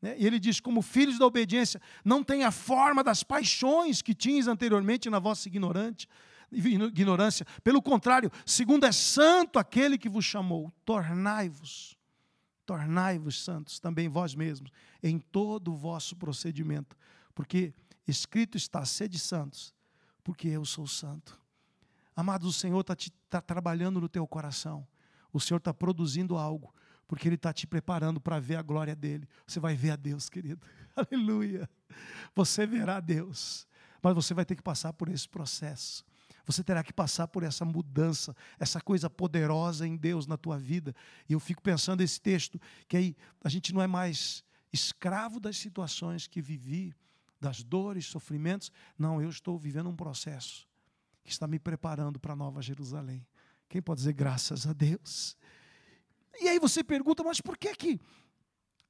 Né? 0.00 0.14
E 0.18 0.26
ele 0.26 0.38
diz: 0.38 0.60
como 0.60 0.82
filhos 0.82 1.18
da 1.18 1.26
obediência, 1.26 1.80
não 2.04 2.22
tem 2.22 2.44
a 2.44 2.50
forma 2.50 3.02
das 3.02 3.22
paixões 3.22 4.00
que 4.00 4.14
tinhas 4.14 4.46
anteriormente 4.46 5.10
na 5.10 5.18
vossa 5.18 5.48
ignorante, 5.48 6.08
ignorância. 6.50 7.46
Pelo 7.62 7.82
contrário, 7.82 8.30
segundo 8.46 8.84
é 8.84 8.92
santo 8.92 9.58
aquele 9.58 9.98
que 9.98 10.08
vos 10.08 10.24
chamou, 10.24 10.72
tornai-vos, 10.84 11.96
tornai-vos 12.64 13.42
santos 13.42 13.78
também 13.78 14.08
vós 14.08 14.34
mesmos, 14.34 14.70
em 15.02 15.18
todo 15.18 15.72
o 15.72 15.76
vosso 15.76 16.16
procedimento, 16.16 16.96
porque 17.34 17.74
escrito 18.06 18.56
está: 18.56 18.84
sede 18.84 19.18
santos, 19.18 19.74
porque 20.22 20.48
eu 20.48 20.64
sou 20.64 20.86
santo. 20.86 21.38
Amados, 22.14 22.48
o 22.48 22.52
Senhor 22.52 22.80
está 22.80 22.96
tá 23.28 23.40
trabalhando 23.40 24.00
no 24.00 24.08
teu 24.08 24.26
coração, 24.26 24.86
o 25.32 25.40
Senhor 25.40 25.58
está 25.58 25.72
produzindo 25.72 26.36
algo 26.36 26.74
porque 27.08 27.26
Ele 27.26 27.34
está 27.34 27.52
te 27.52 27.66
preparando 27.66 28.20
para 28.20 28.38
ver 28.38 28.56
a 28.56 28.62
glória 28.62 28.94
dele. 28.94 29.26
Você 29.46 29.58
vai 29.58 29.74
ver 29.74 29.90
a 29.90 29.96
Deus, 29.96 30.28
querido. 30.28 30.60
Aleluia. 30.94 31.68
Você 32.36 32.66
verá 32.66 32.96
a 32.96 33.00
Deus, 33.00 33.66
mas 34.02 34.14
você 34.14 34.34
vai 34.34 34.44
ter 34.44 34.54
que 34.54 34.62
passar 34.62 34.92
por 34.92 35.08
esse 35.08 35.26
processo. 35.26 36.04
Você 36.44 36.62
terá 36.62 36.82
que 36.82 36.92
passar 36.92 37.26
por 37.28 37.42
essa 37.42 37.64
mudança, 37.64 38.36
essa 38.58 38.80
coisa 38.80 39.10
poderosa 39.10 39.86
em 39.86 39.96
Deus 39.96 40.26
na 40.26 40.36
tua 40.36 40.58
vida. 40.58 40.94
E 41.28 41.32
eu 41.32 41.40
fico 41.40 41.62
pensando 41.62 42.02
esse 42.02 42.20
texto, 42.20 42.60
que 42.86 42.96
aí 42.96 43.16
a 43.42 43.48
gente 43.48 43.72
não 43.74 43.82
é 43.82 43.86
mais 43.86 44.44
escravo 44.72 45.40
das 45.40 45.56
situações 45.56 46.26
que 46.26 46.40
vivi, 46.40 46.94
das 47.40 47.62
dores, 47.62 48.06
sofrimentos. 48.06 48.70
Não, 48.98 49.20
eu 49.20 49.28
estou 49.28 49.58
vivendo 49.58 49.88
um 49.88 49.96
processo 49.96 50.66
que 51.24 51.30
está 51.30 51.46
me 51.46 51.58
preparando 51.58 52.18
para 52.18 52.32
a 52.32 52.36
Nova 52.36 52.62
Jerusalém. 52.62 53.26
Quem 53.68 53.82
pode 53.82 53.98
dizer 53.98 54.14
graças 54.14 54.66
a 54.66 54.72
Deus? 54.72 55.36
E 56.40 56.48
aí 56.48 56.58
você 56.58 56.84
pergunta, 56.84 57.22
mas 57.22 57.40
por 57.40 57.56
que 57.56 57.74
que, 57.74 58.00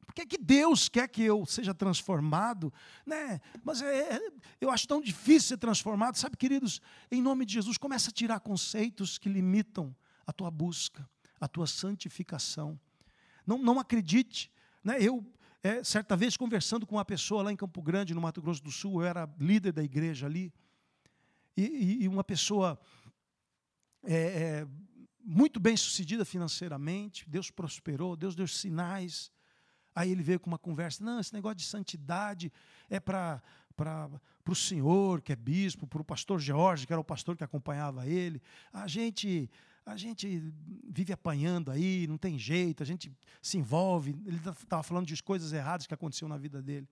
por 0.06 0.14
que, 0.14 0.26
que 0.26 0.38
Deus 0.38 0.88
quer 0.88 1.08
que 1.08 1.22
eu 1.22 1.44
seja 1.46 1.74
transformado? 1.74 2.72
Né? 3.06 3.40
Mas 3.64 3.82
é, 3.82 4.16
é, 4.16 4.32
eu 4.60 4.70
acho 4.70 4.86
tão 4.86 5.00
difícil 5.00 5.48
ser 5.48 5.58
transformado. 5.58 6.16
Sabe, 6.16 6.36
queridos, 6.36 6.80
em 7.10 7.22
nome 7.22 7.44
de 7.44 7.54
Jesus, 7.54 7.78
começa 7.78 8.10
a 8.10 8.12
tirar 8.12 8.40
conceitos 8.40 9.18
que 9.18 9.28
limitam 9.28 9.94
a 10.26 10.32
tua 10.32 10.50
busca, 10.50 11.08
a 11.40 11.48
tua 11.48 11.66
santificação. 11.66 12.78
Não, 13.46 13.58
não 13.58 13.78
acredite. 13.78 14.50
Né? 14.84 14.96
Eu, 15.00 15.24
é, 15.62 15.82
certa 15.82 16.16
vez, 16.16 16.36
conversando 16.36 16.86
com 16.86 16.96
uma 16.96 17.04
pessoa 17.04 17.42
lá 17.42 17.52
em 17.52 17.56
Campo 17.56 17.82
Grande, 17.82 18.14
no 18.14 18.20
Mato 18.20 18.40
Grosso 18.40 18.62
do 18.62 18.70
Sul, 18.70 19.02
eu 19.02 19.06
era 19.06 19.28
líder 19.38 19.72
da 19.72 19.82
igreja 19.82 20.26
ali, 20.26 20.52
e, 21.56 22.04
e, 22.04 22.08
uma 22.08 22.22
pessoa 22.22 22.78
é, 24.04 24.14
é, 24.14 24.66
muito 25.30 25.60
bem 25.60 25.76
sucedida 25.76 26.24
financeiramente, 26.24 27.28
Deus 27.28 27.50
prosperou, 27.50 28.16
Deus 28.16 28.34
deu 28.34 28.48
sinais. 28.48 29.30
Aí 29.94 30.10
ele 30.10 30.22
veio 30.22 30.40
com 30.40 30.48
uma 30.48 30.58
conversa: 30.58 31.04
não, 31.04 31.20
esse 31.20 31.34
negócio 31.34 31.56
de 31.56 31.64
santidade 31.64 32.50
é 32.88 32.98
para 32.98 33.42
o 34.48 34.54
senhor, 34.54 35.20
que 35.20 35.30
é 35.30 35.36
bispo, 35.36 35.86
para 35.86 36.00
o 36.00 36.04
pastor 36.04 36.40
George, 36.40 36.86
que 36.86 36.92
era 36.94 37.00
o 37.00 37.04
pastor 37.04 37.36
que 37.36 37.44
acompanhava 37.44 38.06
ele. 38.06 38.40
A 38.72 38.86
gente, 38.86 39.50
a 39.84 39.98
gente 39.98 40.50
vive 40.88 41.12
apanhando 41.12 41.70
aí, 41.70 42.06
não 42.06 42.16
tem 42.16 42.38
jeito, 42.38 42.82
a 42.82 42.86
gente 42.86 43.12
se 43.42 43.58
envolve. 43.58 44.12
Ele 44.24 44.38
estava 44.38 44.82
falando 44.82 45.06
de 45.06 45.22
coisas 45.22 45.52
erradas 45.52 45.86
que 45.86 45.92
aconteceram 45.92 46.30
na 46.30 46.38
vida 46.38 46.62
dele. 46.62 46.88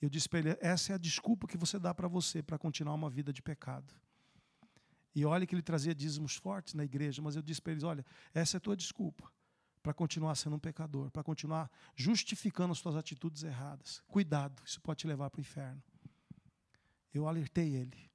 Eu 0.00 0.08
disse 0.08 0.28
para 0.28 0.38
ele: 0.38 0.56
essa 0.60 0.92
é 0.92 0.94
a 0.94 0.98
desculpa 0.98 1.48
que 1.48 1.56
você 1.56 1.76
dá 1.76 1.92
para 1.92 2.06
você 2.06 2.40
para 2.40 2.56
continuar 2.56 2.94
uma 2.94 3.10
vida 3.10 3.32
de 3.32 3.42
pecado. 3.42 3.92
E 5.18 5.24
olha 5.24 5.44
que 5.44 5.52
ele 5.52 5.62
trazia 5.62 5.92
dízimos 5.92 6.36
fortes 6.36 6.74
na 6.74 6.84
igreja, 6.84 7.20
mas 7.20 7.34
eu 7.34 7.42
disse 7.42 7.60
para 7.60 7.72
eles: 7.72 7.82
olha, 7.82 8.06
essa 8.32 8.56
é 8.56 8.58
a 8.58 8.60
tua 8.60 8.76
desculpa 8.76 9.28
para 9.82 9.92
continuar 9.92 10.36
sendo 10.36 10.54
um 10.54 10.60
pecador, 10.60 11.10
para 11.10 11.24
continuar 11.24 11.68
justificando 11.96 12.70
as 12.70 12.80
tuas 12.80 12.94
atitudes 12.94 13.42
erradas. 13.42 14.00
Cuidado, 14.06 14.62
isso 14.64 14.80
pode 14.80 15.00
te 15.00 15.08
levar 15.08 15.28
para 15.28 15.38
o 15.38 15.40
inferno. 15.40 15.82
Eu 17.12 17.26
alertei 17.26 17.74
ele, 17.74 18.08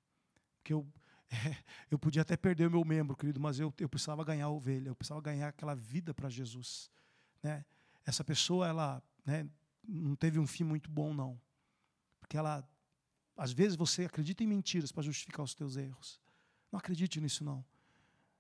porque 0.56 0.72
eu, 0.72 0.88
é, 1.30 1.58
eu 1.92 2.00
podia 2.00 2.22
até 2.22 2.38
perder 2.38 2.68
o 2.68 2.72
meu 2.72 2.86
membro, 2.86 3.18
querido, 3.18 3.38
mas 3.38 3.60
eu, 3.60 3.74
eu 3.80 3.90
precisava 3.90 4.24
ganhar 4.24 4.46
a 4.46 4.50
ovelha, 4.50 4.88
eu 4.88 4.96
precisava 4.96 5.20
ganhar 5.20 5.50
aquela 5.50 5.76
vida 5.76 6.14
para 6.14 6.30
Jesus. 6.30 6.90
Né? 7.42 7.66
Essa 8.06 8.24
pessoa, 8.24 8.66
ela 8.66 9.04
né, 9.26 9.46
não 9.86 10.16
teve 10.16 10.40
um 10.40 10.48
fim 10.48 10.64
muito 10.64 10.90
bom, 10.90 11.14
não. 11.14 11.38
Porque 12.22 12.38
ela, 12.38 12.66
às 13.36 13.52
vezes, 13.52 13.76
você 13.76 14.06
acredita 14.06 14.42
em 14.42 14.48
mentiras 14.48 14.90
para 14.90 15.04
justificar 15.04 15.44
os 15.44 15.54
teus 15.54 15.76
erros. 15.76 16.23
Não 16.74 16.80
acredite 16.80 17.22
nisso, 17.22 17.44
não. 17.44 17.64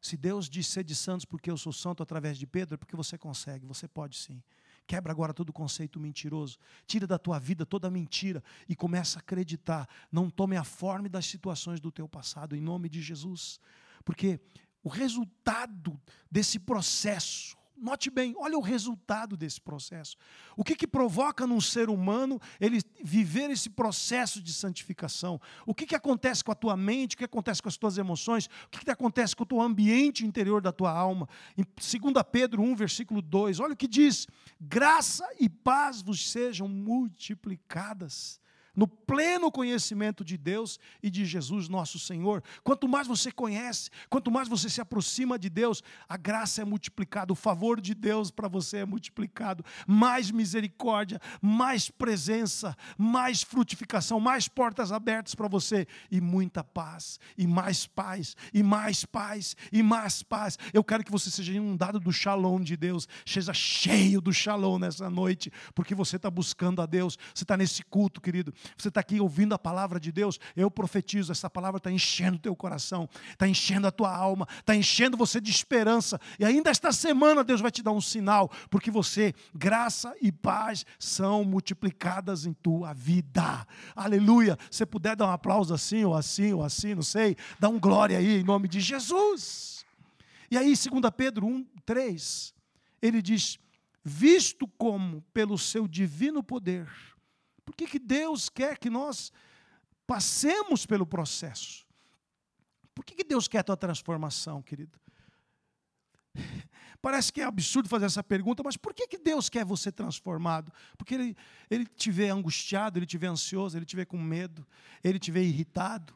Se 0.01 0.17
Deus 0.17 0.49
diz 0.49 0.65
ser 0.65 0.83
de 0.83 0.95
santos 0.95 1.23
porque 1.23 1.51
eu 1.51 1.55
sou 1.55 1.71
santo 1.71 2.01
através 2.01 2.35
de 2.35 2.47
Pedro, 2.47 2.73
é 2.73 2.77
porque 2.77 2.95
você 2.95 3.15
consegue, 3.15 3.63
você 3.63 3.87
pode 3.87 4.17
sim. 4.17 4.41
Quebra 4.87 5.11
agora 5.11 5.35
todo 5.35 5.53
conceito 5.53 5.99
mentiroso. 5.99 6.57
Tira 6.87 7.05
da 7.05 7.19
tua 7.19 7.37
vida 7.37 7.63
toda 7.63 7.91
mentira 7.91 8.43
e 8.67 8.75
começa 8.75 9.19
a 9.19 9.21
acreditar. 9.21 9.87
Não 10.11 10.31
tome 10.31 10.57
a 10.57 10.63
forma 10.63 11.07
das 11.07 11.27
situações 11.27 11.79
do 11.79 11.91
teu 11.91 12.09
passado, 12.09 12.55
em 12.55 12.59
nome 12.59 12.89
de 12.89 13.03
Jesus. 13.03 13.59
Porque 14.03 14.39
o 14.83 14.89
resultado 14.89 16.01
desse 16.29 16.57
processo 16.57 17.55
Note 17.83 18.09
bem, 18.09 18.33
olha 18.37 18.57
o 18.57 18.61
resultado 18.61 19.35
desse 19.35 19.59
processo. 19.59 20.15
O 20.55 20.63
que, 20.63 20.73
que 20.73 20.87
provoca 20.87 21.45
num 21.45 21.59
ser 21.59 21.89
humano 21.89 22.39
ele 22.57 22.79
viver 23.03 23.49
esse 23.49 23.69
processo 23.69 24.41
de 24.41 24.53
santificação? 24.53 25.37
O 25.65 25.75
que, 25.75 25.85
que 25.85 25.93
acontece 25.93 26.45
com 26.45 26.53
a 26.53 26.55
tua 26.55 26.77
mente? 26.77 27.15
O 27.15 27.17
que 27.17 27.25
acontece 27.25 27.61
com 27.61 27.67
as 27.67 27.75
tuas 27.75 27.97
emoções? 27.97 28.45
O 28.45 28.69
que, 28.69 28.85
que 28.85 28.89
acontece 28.89 29.35
com 29.35 29.43
o 29.43 29.45
teu 29.45 29.61
ambiente 29.61 30.25
interior 30.25 30.61
da 30.61 30.71
tua 30.71 30.91
alma? 30.91 31.27
Em 31.57 31.63
2 31.63 32.23
Pedro 32.31 32.61
1, 32.61 32.73
versículo 32.73 33.21
2, 33.21 33.59
olha 33.59 33.73
o 33.73 33.77
que 33.77 33.87
diz: 33.87 34.27
graça 34.61 35.27
e 35.37 35.49
paz 35.49 36.01
vos 36.01 36.31
sejam 36.31 36.69
multiplicadas 36.69 38.39
no 38.75 38.87
pleno 38.87 39.51
conhecimento 39.51 40.23
de 40.23 40.37
Deus 40.37 40.79
e 41.01 41.09
de 41.09 41.25
Jesus, 41.25 41.69
nosso 41.69 41.99
Senhor. 41.99 42.43
Quanto 42.63 42.87
mais 42.87 43.07
você 43.07 43.31
conhece, 43.31 43.89
quanto 44.09 44.31
mais 44.31 44.47
você 44.47 44.69
se 44.69 44.81
aproxima 44.81 45.37
de 45.37 45.49
Deus, 45.49 45.83
a 46.09 46.17
graça 46.17 46.61
é 46.61 46.65
multiplicada, 46.65 47.31
o 47.31 47.35
favor 47.35 47.79
de 47.79 47.93
Deus 47.93 48.31
para 48.31 48.47
você 48.47 48.77
é 48.77 48.85
multiplicado, 48.85 49.63
mais 49.87 50.31
misericórdia, 50.31 51.19
mais 51.41 51.89
presença, 51.89 52.75
mais 52.97 53.43
frutificação, 53.43 54.19
mais 54.19 54.47
portas 54.47 54.91
abertas 54.91 55.35
para 55.35 55.47
você 55.47 55.87
e 56.09 56.19
muita 56.19 56.63
paz, 56.63 57.19
e 57.37 57.45
mais 57.45 57.85
paz, 57.85 58.35
e 58.53 58.63
mais 58.63 59.05
paz, 59.05 59.55
e 59.71 59.83
mais 59.83 60.23
paz. 60.23 60.57
Eu 60.73 60.83
quero 60.83 61.03
que 61.03 61.11
você 61.11 61.29
seja 61.29 61.53
inundado 61.53 61.99
do 61.99 62.11
shalom 62.11 62.59
de 62.59 62.75
Deus, 62.75 63.07
seja 63.25 63.53
cheio 63.53 64.19
do 64.19 64.33
shalom 64.33 64.79
nessa 64.79 65.09
noite, 65.09 65.51
porque 65.75 65.93
você 65.93 66.15
está 66.15 66.31
buscando 66.31 66.81
a 66.81 66.85
Deus, 66.85 67.17
você 67.33 67.43
está 67.43 67.55
nesse 67.55 67.83
culto, 67.83 68.19
querido 68.19 68.53
você 68.77 68.87
está 68.87 68.99
aqui 68.99 69.19
ouvindo 69.19 69.53
a 69.53 69.59
palavra 69.59 69.99
de 69.99 70.11
Deus, 70.11 70.39
eu 70.55 70.69
profetizo, 70.69 71.31
essa 71.31 71.49
palavra 71.49 71.77
está 71.77 71.91
enchendo 71.91 72.37
o 72.37 72.39
teu 72.39 72.55
coração, 72.55 73.09
está 73.31 73.47
enchendo 73.47 73.87
a 73.87 73.91
tua 73.91 74.15
alma, 74.15 74.47
está 74.59 74.75
enchendo 74.75 75.17
você 75.17 75.39
de 75.39 75.51
esperança. 75.51 76.19
E 76.39 76.45
ainda 76.45 76.69
esta 76.69 76.91
semana 76.91 77.43
Deus 77.43 77.61
vai 77.61 77.71
te 77.71 77.81
dar 77.81 77.91
um 77.91 78.01
sinal, 78.01 78.49
porque 78.69 78.91
você, 78.91 79.33
graça 79.53 80.15
e 80.21 80.31
paz 80.31 80.85
são 80.99 81.43
multiplicadas 81.43 82.45
em 82.45 82.53
tua 82.53 82.93
vida. 82.93 83.65
Aleluia. 83.95 84.57
Se 84.69 84.85
puder 84.85 85.15
dar 85.15 85.27
um 85.27 85.31
aplauso 85.31 85.73
assim, 85.73 86.03
ou 86.03 86.15
assim, 86.15 86.53
ou 86.53 86.63
assim, 86.63 86.95
não 86.95 87.03
sei, 87.03 87.35
dá 87.59 87.69
um 87.69 87.79
glória 87.79 88.17
aí 88.17 88.41
em 88.41 88.43
nome 88.43 88.67
de 88.67 88.79
Jesus. 88.79 89.85
E 90.53 90.57
aí, 90.57 90.75
2 90.75 90.85
Pedro 91.17 91.47
1, 91.47 91.65
3, 91.83 92.53
ele 93.01 93.23
diz: 93.23 93.57
Visto 94.03 94.67
como, 94.77 95.21
pelo 95.33 95.57
seu 95.57 95.87
divino 95.87 96.43
poder, 96.43 96.87
por 97.65 97.75
que, 97.75 97.87
que 97.87 97.99
Deus 97.99 98.49
quer 98.49 98.77
que 98.77 98.89
nós 98.89 99.31
passemos 100.05 100.85
pelo 100.85 101.05
processo? 101.05 101.85
Por 102.93 103.03
que, 103.03 103.15
que 103.15 103.23
Deus 103.23 103.47
quer 103.47 103.59
a 103.59 103.63
tua 103.63 103.77
transformação, 103.77 104.61
querido? 104.61 104.99
Parece 107.01 107.33
que 107.33 107.41
é 107.41 107.43
absurdo 107.43 107.89
fazer 107.89 108.05
essa 108.05 108.23
pergunta, 108.23 108.63
mas 108.63 108.77
por 108.77 108.93
que, 108.93 109.07
que 109.07 109.17
Deus 109.17 109.49
quer 109.49 109.65
você 109.65 109.91
transformado? 109.91 110.71
Porque 110.97 111.15
ele, 111.15 111.35
ele 111.69 111.85
te 111.85 112.09
vê 112.11 112.29
angustiado, 112.29 112.97
ele 112.97 113.05
te 113.05 113.17
vê 113.17 113.27
ansioso, 113.27 113.77
ele 113.77 113.85
te 113.85 113.95
vê 113.95 114.05
com 114.05 114.17
medo, 114.17 114.65
ele 115.03 115.19
te 115.19 115.31
vê 115.31 115.43
irritado, 115.43 116.13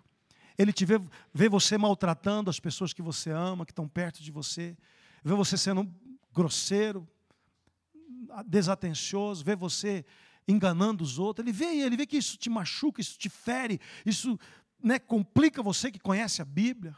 ele 0.57 0.71
te 0.71 0.85
vê, 0.85 0.95
vê 1.33 1.49
você 1.49 1.77
maltratando 1.77 2.49
as 2.49 2.59
pessoas 2.59 2.93
que 2.93 3.01
você 3.01 3.31
ama, 3.31 3.65
que 3.65 3.71
estão 3.71 3.87
perto 3.87 4.23
de 4.23 4.31
você, 4.31 4.77
vê 5.23 5.33
você 5.33 5.57
sendo 5.57 5.93
grosseiro, 6.33 7.07
desatencioso, 8.45 9.43
vê 9.43 9.55
você 9.55 10.05
enganando 10.47 11.03
os 11.03 11.19
outros. 11.19 11.45
Ele 11.45 11.51
vê, 11.51 11.65
ele 11.81 11.97
vê 11.97 12.05
que 12.05 12.17
isso 12.17 12.37
te 12.37 12.49
machuca, 12.49 13.01
isso 13.01 13.17
te 13.17 13.29
fere, 13.29 13.79
isso 14.05 14.39
né, 14.81 14.97
complica 14.97 15.61
você 15.61 15.91
que 15.91 15.99
conhece 15.99 16.41
a 16.41 16.45
Bíblia. 16.45 16.95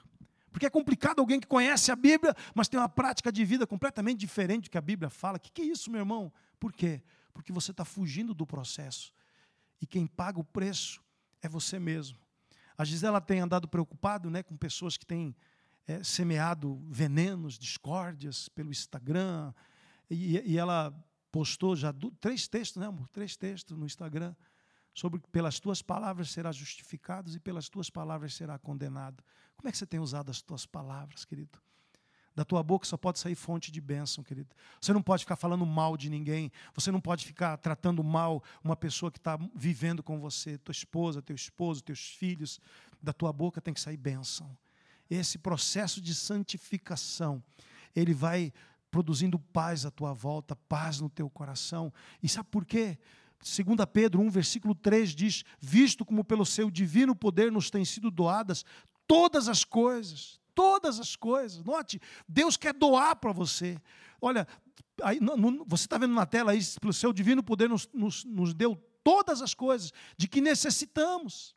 Porque 0.52 0.66
é 0.66 0.70
complicado 0.70 1.20
alguém 1.20 1.40
que 1.40 1.48
conhece 1.48 1.92
a 1.92 1.96
Bíblia, 1.96 2.36
mas 2.54 2.68
tem 2.68 2.80
uma 2.80 2.90
prática 2.90 3.32
de 3.32 3.46
vida 3.46 3.68
completamente 3.68 4.20
diferente 4.20 4.66
do 4.66 4.70
que 4.70 4.78
a 4.78 4.82
Bíblia 4.82 5.10
fala. 5.10 5.38
O 5.38 5.40
que, 5.40 5.52
que 5.52 5.62
é 5.62 5.66
isso, 5.66 5.92
meu 5.92 6.00
irmão? 6.00 6.32
Por 6.60 6.74
quê? 6.74 7.02
Porque 7.34 7.52
você 7.52 7.72
está 7.72 7.86
fugindo 7.86 8.34
do 8.34 8.46
processo. 8.46 9.14
E 9.82 9.86
quem 9.86 10.06
paga 10.08 10.40
o 10.40 10.44
preço 10.44 11.02
é 11.42 11.48
você 11.48 11.80
mesmo. 11.80 12.18
A 12.78 12.84
Gisela 12.84 13.22
tem 13.22 13.40
andado 13.40 13.68
preocupado 13.68 14.30
né, 14.30 14.42
com 14.42 14.58
pessoas 14.58 14.98
que 14.98 15.06
têm 15.06 15.36
é, 15.88 16.04
semeado 16.04 16.82
venenos, 16.90 17.58
discórdias 17.58 18.50
pelo 18.50 18.72
Instagram. 18.72 19.54
E, 20.10 20.40
e 20.54 20.58
ela 20.58 20.94
postou 21.32 21.76
já 21.76 21.92
do, 21.92 22.12
três 22.12 22.48
textos, 22.48 22.80
né, 22.80 22.88
amor? 22.88 23.08
Três 23.10 23.36
textos 23.36 23.78
no 23.78 23.86
Instagram 23.86 24.36
sobre 24.94 25.22
pelas 25.32 25.60
tuas 25.60 25.82
palavras 25.82 26.32
será 26.32 26.52
justificado 26.52 27.30
e 27.32 27.40
pelas 27.40 27.70
tuas 27.70 27.90
palavras 27.90 28.34
será 28.34 28.58
condenado. 28.58 29.24
Como 29.56 29.68
é 29.70 29.72
que 29.72 29.78
você 29.78 29.86
tem 29.86 30.00
usado 30.00 30.30
as 30.32 30.42
tuas 30.42 30.66
palavras, 30.66 31.26
querido? 31.26 31.60
Da 32.36 32.46
tua 32.46 32.64
boca 32.64 32.86
só 32.86 32.96
pode 32.96 33.20
sair 33.20 33.36
fonte 33.36 33.72
de 33.72 33.82
bênção, 33.82 34.24
querido. 34.24 34.56
Você 34.80 34.94
não 34.94 35.02
pode 35.02 35.24
ficar 35.24 35.36
falando 35.36 35.66
mal 35.66 35.98
de 35.98 36.10
ninguém. 36.10 36.52
Você 36.74 36.92
não 36.92 37.02
pode 37.02 37.26
ficar 37.26 37.58
tratando 37.58 38.04
mal 38.04 38.42
uma 38.64 38.76
pessoa 38.76 39.12
que 39.12 39.18
está 39.18 39.38
vivendo 39.54 40.02
com 40.02 40.20
você, 40.22 40.58
tua 40.58 40.72
esposa, 40.72 41.22
teu 41.22 41.36
esposo, 41.36 41.84
teus 41.84 42.00
filhos. 42.00 42.60
Da 43.02 43.12
tua 43.12 43.34
boca 43.34 43.60
tem 43.60 43.74
que 43.74 43.82
sair 43.82 43.98
bênção. 43.98 44.58
Esse 45.10 45.38
processo 45.38 46.00
de 46.00 46.16
santificação, 46.16 47.44
ele 47.96 48.14
vai 48.14 48.54
produzindo 48.90 49.40
paz 49.40 49.86
à 49.86 49.92
tua 49.92 50.14
volta, 50.14 50.56
paz 50.56 51.00
no 51.00 51.10
teu 51.10 51.30
coração. 51.30 51.94
E 52.22 52.30
sabe 52.30 52.50
por 52.50 52.66
quê? 52.66 52.98
2 53.42 53.86
Pedro 53.92 54.22
1, 54.22 54.30
versículo 54.30 54.76
3 54.76 55.16
diz: 55.16 55.44
Visto 55.60 56.04
como 56.04 56.24
pelo 56.24 56.46
seu 56.46 56.70
divino 56.70 57.16
poder 57.16 57.52
nos 57.52 57.70
têm 57.70 57.86
sido 57.86 58.12
doadas 58.12 58.66
todas 59.08 59.48
as 59.48 59.64
coisas, 59.64 60.40
todas 60.54 61.00
as 61.00 61.16
coisas. 61.16 61.64
Note, 61.64 62.00
Deus 62.28 62.58
quer 62.58 62.74
doar 62.74 63.16
para 63.16 63.32
você. 63.32 63.82
Olha, 64.22 64.48
aí, 65.02 65.20
no, 65.20 65.66
você 65.66 65.86
está 65.86 65.98
vendo 65.98 66.14
na 66.14 66.26
tela 66.26 66.52
aí, 66.52 66.60
pelo 66.80 66.94
seu 66.94 67.14
divino 67.14 67.42
poder 67.42 67.70
nos, 67.70 67.90
nos, 67.94 68.24
nos 68.26 68.54
deu 68.54 68.76
todas 69.04 69.42
as 69.42 69.54
coisas 69.54 69.92
de 70.18 70.28
que 70.28 70.42
necessitamos. 70.42 71.56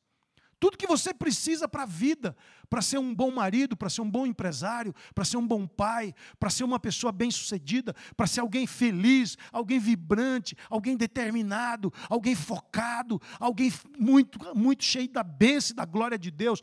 Tudo 0.62 0.78
que 0.78 0.86
você 0.86 1.12
precisa 1.12 1.66
para 1.66 1.82
a 1.82 1.86
vida, 1.86 2.36
para 2.70 2.80
ser 2.80 2.96
um 2.96 3.12
bom 3.12 3.32
marido, 3.32 3.76
para 3.76 3.90
ser 3.90 4.00
um 4.00 4.08
bom 4.08 4.24
empresário, 4.24 4.94
para 5.12 5.24
ser 5.24 5.36
um 5.36 5.44
bom 5.44 5.66
pai, 5.66 6.14
para 6.38 6.50
ser 6.50 6.62
uma 6.62 6.78
pessoa 6.78 7.10
bem-sucedida, 7.10 7.92
para 8.16 8.28
ser 8.28 8.42
alguém 8.42 8.64
feliz, 8.64 9.36
alguém 9.50 9.80
vibrante, 9.80 10.56
alguém 10.70 10.96
determinado, 10.96 11.92
alguém 12.08 12.36
focado, 12.36 13.20
alguém 13.40 13.72
muito, 13.98 14.38
muito 14.56 14.84
cheio 14.84 15.08
da 15.08 15.24
bênção 15.24 15.72
e 15.72 15.76
da 15.78 15.84
glória 15.84 16.16
de 16.16 16.30
Deus. 16.30 16.62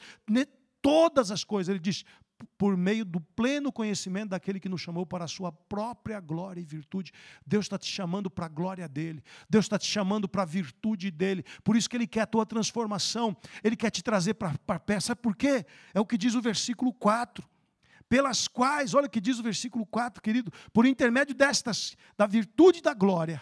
Todas 0.82 1.30
as 1.30 1.44
coisas, 1.44 1.68
ele 1.68 1.78
diz, 1.78 2.06
por 2.58 2.75
meio 2.78 3.06
do 3.06 3.19
pleno 3.19 3.71
conhecimento 3.71 4.30
daquele 4.30 4.60
que 4.60 4.69
nos 4.69 4.82
chamou 4.82 5.06
para 5.06 5.25
a 5.25 5.28
sua 5.28 5.52
própria 5.52 6.19
glória 6.19 6.62
e 6.62 6.65
virtude. 6.65 7.12
Deus 7.45 7.65
está 7.65 7.78
te 7.78 7.88
chamando 7.88 8.30
para 8.30 8.45
a 8.45 8.49
glória 8.49 8.88
dele, 8.88 9.23
Deus 9.49 9.65
está 9.65 9.78
te 9.78 9.88
chamando 9.88 10.28
para 10.28 10.43
a 10.43 10.45
virtude 10.45 11.12
dele, 11.12 11.43
por 11.63 11.75
isso 11.75 11.89
que 11.89 11.97
ele 11.97 12.08
quer 12.08 12.21
a 12.21 12.28
tua 12.28 12.45
transformação, 12.45 13.36
ele 13.63 13.75
quer 13.75 13.91
te 13.91 14.04
trazer 14.04 14.36
para 14.36 14.80
peça, 14.80 15.08
sabe 15.08 15.21
por 15.21 15.36
quê? 15.36 15.65
É 15.93 15.99
o 15.99 16.06
que 16.06 16.17
diz 16.17 16.36
o 16.36 16.41
versículo 16.41 16.93
4 16.93 17.47
pelas 18.08 18.47
quais, 18.47 18.95
olha 18.95 19.06
o 19.06 19.10
que 19.10 19.21
diz 19.21 19.38
o 19.38 19.43
versículo 19.43 19.86
4, 19.86 20.19
querido, 20.21 20.52
por 20.73 20.86
intermédio 20.86 21.36
destas, 21.36 21.95
da 22.17 22.25
virtude 22.25 22.80
e 22.80 22.82
da 22.82 22.93
glória, 22.93 23.39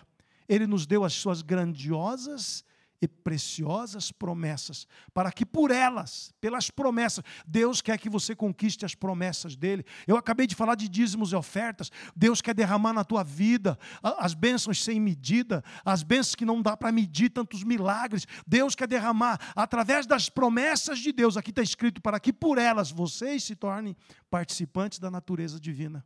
ele 0.48 0.68
nos 0.68 0.86
deu 0.86 1.06
as 1.06 1.14
suas 1.14 1.42
grandiosas 1.42 2.66
e 3.02 3.08
preciosas 3.08 4.12
promessas, 4.12 4.88
para 5.14 5.32
que 5.32 5.46
por 5.46 5.70
elas, 5.70 6.34
pelas 6.42 6.70
promessas, 6.70 7.24
Deus 7.46 7.82
quer 7.82 7.98
que 7.98 8.10
você 8.10 8.36
conquiste 8.36 8.86
as 8.86 8.96
promessas 8.96 9.56
dele. 9.56 9.86
Eu 10.08 10.18
acabei 10.18 10.48
de 10.48 10.56
falar 10.56 10.76
de 10.76 10.88
dízimos 10.88 11.32
e 11.32 11.36
ofertas. 11.36 11.92
Deus 12.16 12.42
quer 12.42 12.56
derramar 12.56 12.94
na 12.94 13.04
tua 13.04 13.24
vida 13.24 13.78
as 14.02 14.34
bênçãos 14.34 14.84
sem 14.84 15.00
medida, 15.00 15.64
as 15.86 16.02
bênçãos 16.02 16.36
que 16.36 16.46
não 16.46 16.62
dá 16.62 16.76
para 16.76 16.92
medir 16.92 17.30
tantos 17.30 17.64
milagres. 17.64 18.26
Deus 18.48 18.74
quer 18.74 18.88
derramar 18.88 19.40
através 19.56 20.06
das 20.08 20.30
promessas 20.30 21.00
de 21.00 21.12
Deus. 21.12 21.38
Aqui 21.38 21.52
está 21.52 21.62
escrito 21.62 22.02
para 22.02 22.20
que 22.20 22.34
por 22.34 22.58
elas 22.58 22.92
vocês 22.92 23.44
se 23.44 23.56
tornem 23.56 23.96
participantes 24.30 24.98
da 24.98 25.12
natureza 25.12 25.60
divina 25.60 26.04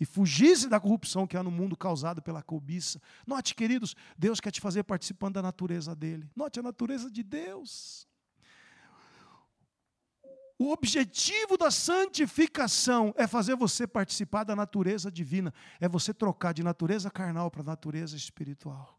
e 0.00 0.04
fugisse 0.04 0.68
da 0.68 0.78
corrupção 0.78 1.26
que 1.26 1.36
há 1.36 1.42
no 1.42 1.50
mundo 1.50 1.76
causada 1.76 2.22
pela 2.22 2.42
cobiça. 2.42 3.00
Note, 3.26 3.54
queridos, 3.54 3.94
Deus 4.16 4.40
quer 4.40 4.50
te 4.50 4.60
fazer 4.60 4.84
participando 4.84 5.34
da 5.34 5.42
natureza 5.42 5.94
dele. 5.94 6.30
Note 6.36 6.60
a 6.60 6.62
natureza 6.62 7.10
de 7.10 7.22
Deus. 7.22 8.06
O 10.58 10.72
objetivo 10.72 11.56
da 11.56 11.70
santificação 11.70 13.14
é 13.16 13.28
fazer 13.28 13.54
você 13.54 13.86
participar 13.86 14.42
da 14.42 14.56
natureza 14.56 15.10
divina, 15.10 15.54
é 15.80 15.88
você 15.88 16.12
trocar 16.12 16.52
de 16.52 16.64
natureza 16.64 17.08
carnal 17.10 17.48
para 17.48 17.62
natureza 17.62 18.16
espiritual. 18.16 18.98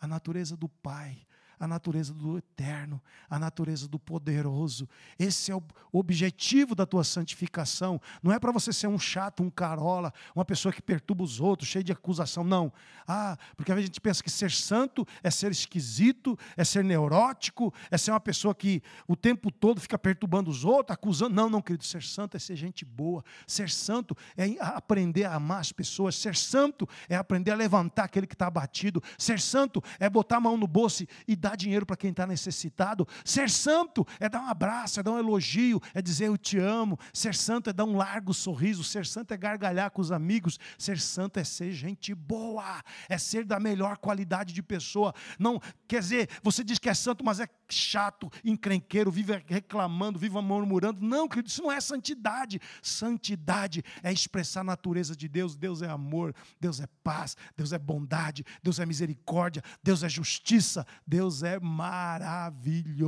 A 0.00 0.08
natureza 0.08 0.56
do 0.56 0.68
Pai, 0.68 1.24
a 1.62 1.68
natureza 1.68 2.12
do 2.12 2.36
eterno, 2.36 3.00
a 3.30 3.38
natureza 3.38 3.86
do 3.86 3.96
poderoso. 3.96 4.88
Esse 5.16 5.52
é 5.52 5.54
o 5.54 5.62
objetivo 5.92 6.74
da 6.74 6.84
tua 6.84 7.04
santificação. 7.04 8.00
Não 8.20 8.32
é 8.32 8.38
para 8.40 8.50
você 8.50 8.72
ser 8.72 8.88
um 8.88 8.98
chato, 8.98 9.44
um 9.44 9.48
carola, 9.48 10.12
uma 10.34 10.44
pessoa 10.44 10.72
que 10.72 10.82
perturba 10.82 11.22
os 11.22 11.38
outros, 11.38 11.68
cheio 11.68 11.84
de 11.84 11.92
acusação. 11.92 12.42
Não. 12.42 12.72
Ah, 13.06 13.38
porque 13.56 13.70
a 13.70 13.80
gente 13.80 14.00
pensa 14.00 14.24
que 14.24 14.28
ser 14.30 14.50
santo 14.50 15.06
é 15.22 15.30
ser 15.30 15.52
esquisito, 15.52 16.36
é 16.56 16.64
ser 16.64 16.82
neurótico, 16.82 17.72
é 17.92 17.96
ser 17.96 18.10
uma 18.10 18.18
pessoa 18.18 18.56
que 18.56 18.82
o 19.06 19.14
tempo 19.14 19.48
todo 19.48 19.80
fica 19.80 19.96
perturbando 19.96 20.50
os 20.50 20.64
outros, 20.64 20.92
acusando. 20.94 21.32
Não, 21.32 21.48
não, 21.48 21.62
querido. 21.62 21.84
Ser 21.84 22.02
santo 22.02 22.36
é 22.36 22.40
ser 22.40 22.56
gente 22.56 22.84
boa. 22.84 23.24
Ser 23.46 23.70
santo 23.70 24.16
é 24.36 24.56
aprender 24.58 25.26
a 25.26 25.36
amar 25.36 25.60
as 25.60 25.70
pessoas. 25.70 26.16
Ser 26.16 26.34
santo 26.34 26.88
é 27.08 27.14
aprender 27.14 27.52
a 27.52 27.54
levantar 27.54 28.02
aquele 28.02 28.26
que 28.26 28.34
está 28.34 28.48
abatido. 28.48 29.00
Ser 29.16 29.38
santo 29.38 29.80
é 30.00 30.10
botar 30.10 30.38
a 30.38 30.40
mão 30.40 30.56
no 30.56 30.66
bolso 30.66 31.06
e 31.28 31.36
dar 31.36 31.51
dar 31.52 31.56
dinheiro 31.56 31.86
para 31.86 31.96
quem 31.96 32.10
está 32.10 32.26
necessitado. 32.26 33.06
Ser 33.24 33.50
santo 33.50 34.06
é 34.18 34.28
dar 34.28 34.40
um 34.40 34.48
abraço, 34.48 34.98
é 34.98 35.02
dar 35.02 35.12
um 35.12 35.18
elogio, 35.18 35.80
é 35.94 36.00
dizer 36.00 36.26
eu 36.26 36.36
te 36.36 36.58
amo. 36.58 36.98
Ser 37.12 37.34
santo 37.34 37.70
é 37.70 37.72
dar 37.72 37.84
um 37.84 37.96
largo 37.96 38.32
sorriso. 38.32 38.82
Ser 38.82 39.06
santo 39.06 39.32
é 39.32 39.36
gargalhar 39.36 39.90
com 39.90 40.00
os 40.00 40.10
amigos. 40.10 40.58
Ser 40.78 40.98
santo 40.98 41.38
é 41.38 41.44
ser 41.44 41.72
gente 41.72 42.14
boa, 42.14 42.82
é 43.08 43.18
ser 43.18 43.44
da 43.44 43.60
melhor 43.60 43.98
qualidade 43.98 44.52
de 44.52 44.62
pessoa. 44.62 45.14
Não, 45.38 45.60
quer 45.86 46.00
dizer, 46.00 46.28
você 46.42 46.64
diz 46.64 46.78
que 46.78 46.88
é 46.88 46.94
santo, 46.94 47.24
mas 47.24 47.40
é 47.40 47.48
chato, 47.68 48.30
encrenqueiro, 48.44 49.10
vive 49.10 49.42
reclamando, 49.46 50.18
vive 50.18 50.40
murmurando. 50.40 51.00
Não, 51.00 51.28
querido, 51.28 51.48
isso 51.48 51.62
não 51.62 51.72
é 51.72 51.80
santidade. 51.80 52.60
Santidade 52.82 53.82
é 54.02 54.12
expressar 54.12 54.60
a 54.60 54.64
natureza 54.64 55.14
de 55.14 55.28
Deus. 55.28 55.56
Deus 55.56 55.82
é 55.82 55.88
amor, 55.88 56.34
Deus 56.60 56.80
é 56.80 56.86
paz, 57.02 57.36
Deus 57.56 57.72
é 57.72 57.78
bondade, 57.78 58.44
Deus 58.62 58.78
é 58.78 58.86
misericórdia, 58.86 59.62
Deus 59.82 60.02
é 60.02 60.08
justiça, 60.08 60.86
Deus 61.06 61.31
é 61.40 61.60
maravilhoso. 61.60 62.98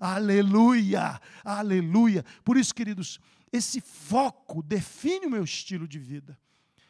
Aleluia, 0.00 1.20
aleluia. 1.44 2.24
Por 2.42 2.56
isso, 2.56 2.74
queridos, 2.74 3.20
esse 3.52 3.80
foco 3.80 4.62
define 4.62 5.26
o 5.26 5.30
meu 5.30 5.44
estilo 5.44 5.86
de 5.86 5.98
vida. 5.98 6.38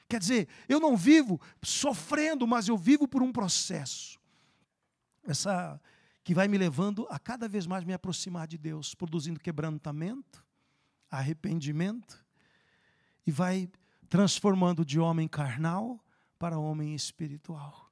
Quer 0.08 0.20
dizer, 0.20 0.48
eu 0.68 0.78
não 0.78 0.96
vivo 0.96 1.40
sofrendo, 1.62 2.46
mas 2.46 2.68
eu 2.68 2.76
vivo 2.76 3.08
por 3.08 3.22
um 3.22 3.32
processo. 3.32 4.20
Essa 5.24 5.80
que 6.22 6.34
vai 6.34 6.48
me 6.48 6.56
levando 6.58 7.06
a 7.10 7.18
cada 7.18 7.48
vez 7.48 7.66
mais 7.66 7.84
me 7.84 7.92
aproximar 7.92 8.46
de 8.46 8.56
Deus, 8.58 8.94
produzindo 8.94 9.40
quebrantamento, 9.40 10.44
arrependimento, 11.10 12.24
e 13.26 13.32
vai 13.32 13.68
transformando 14.08 14.84
de 14.84 14.98
homem 14.98 15.28
carnal 15.28 15.98
para 16.38 16.58
homem 16.58 16.94
espiritual. 16.94 17.89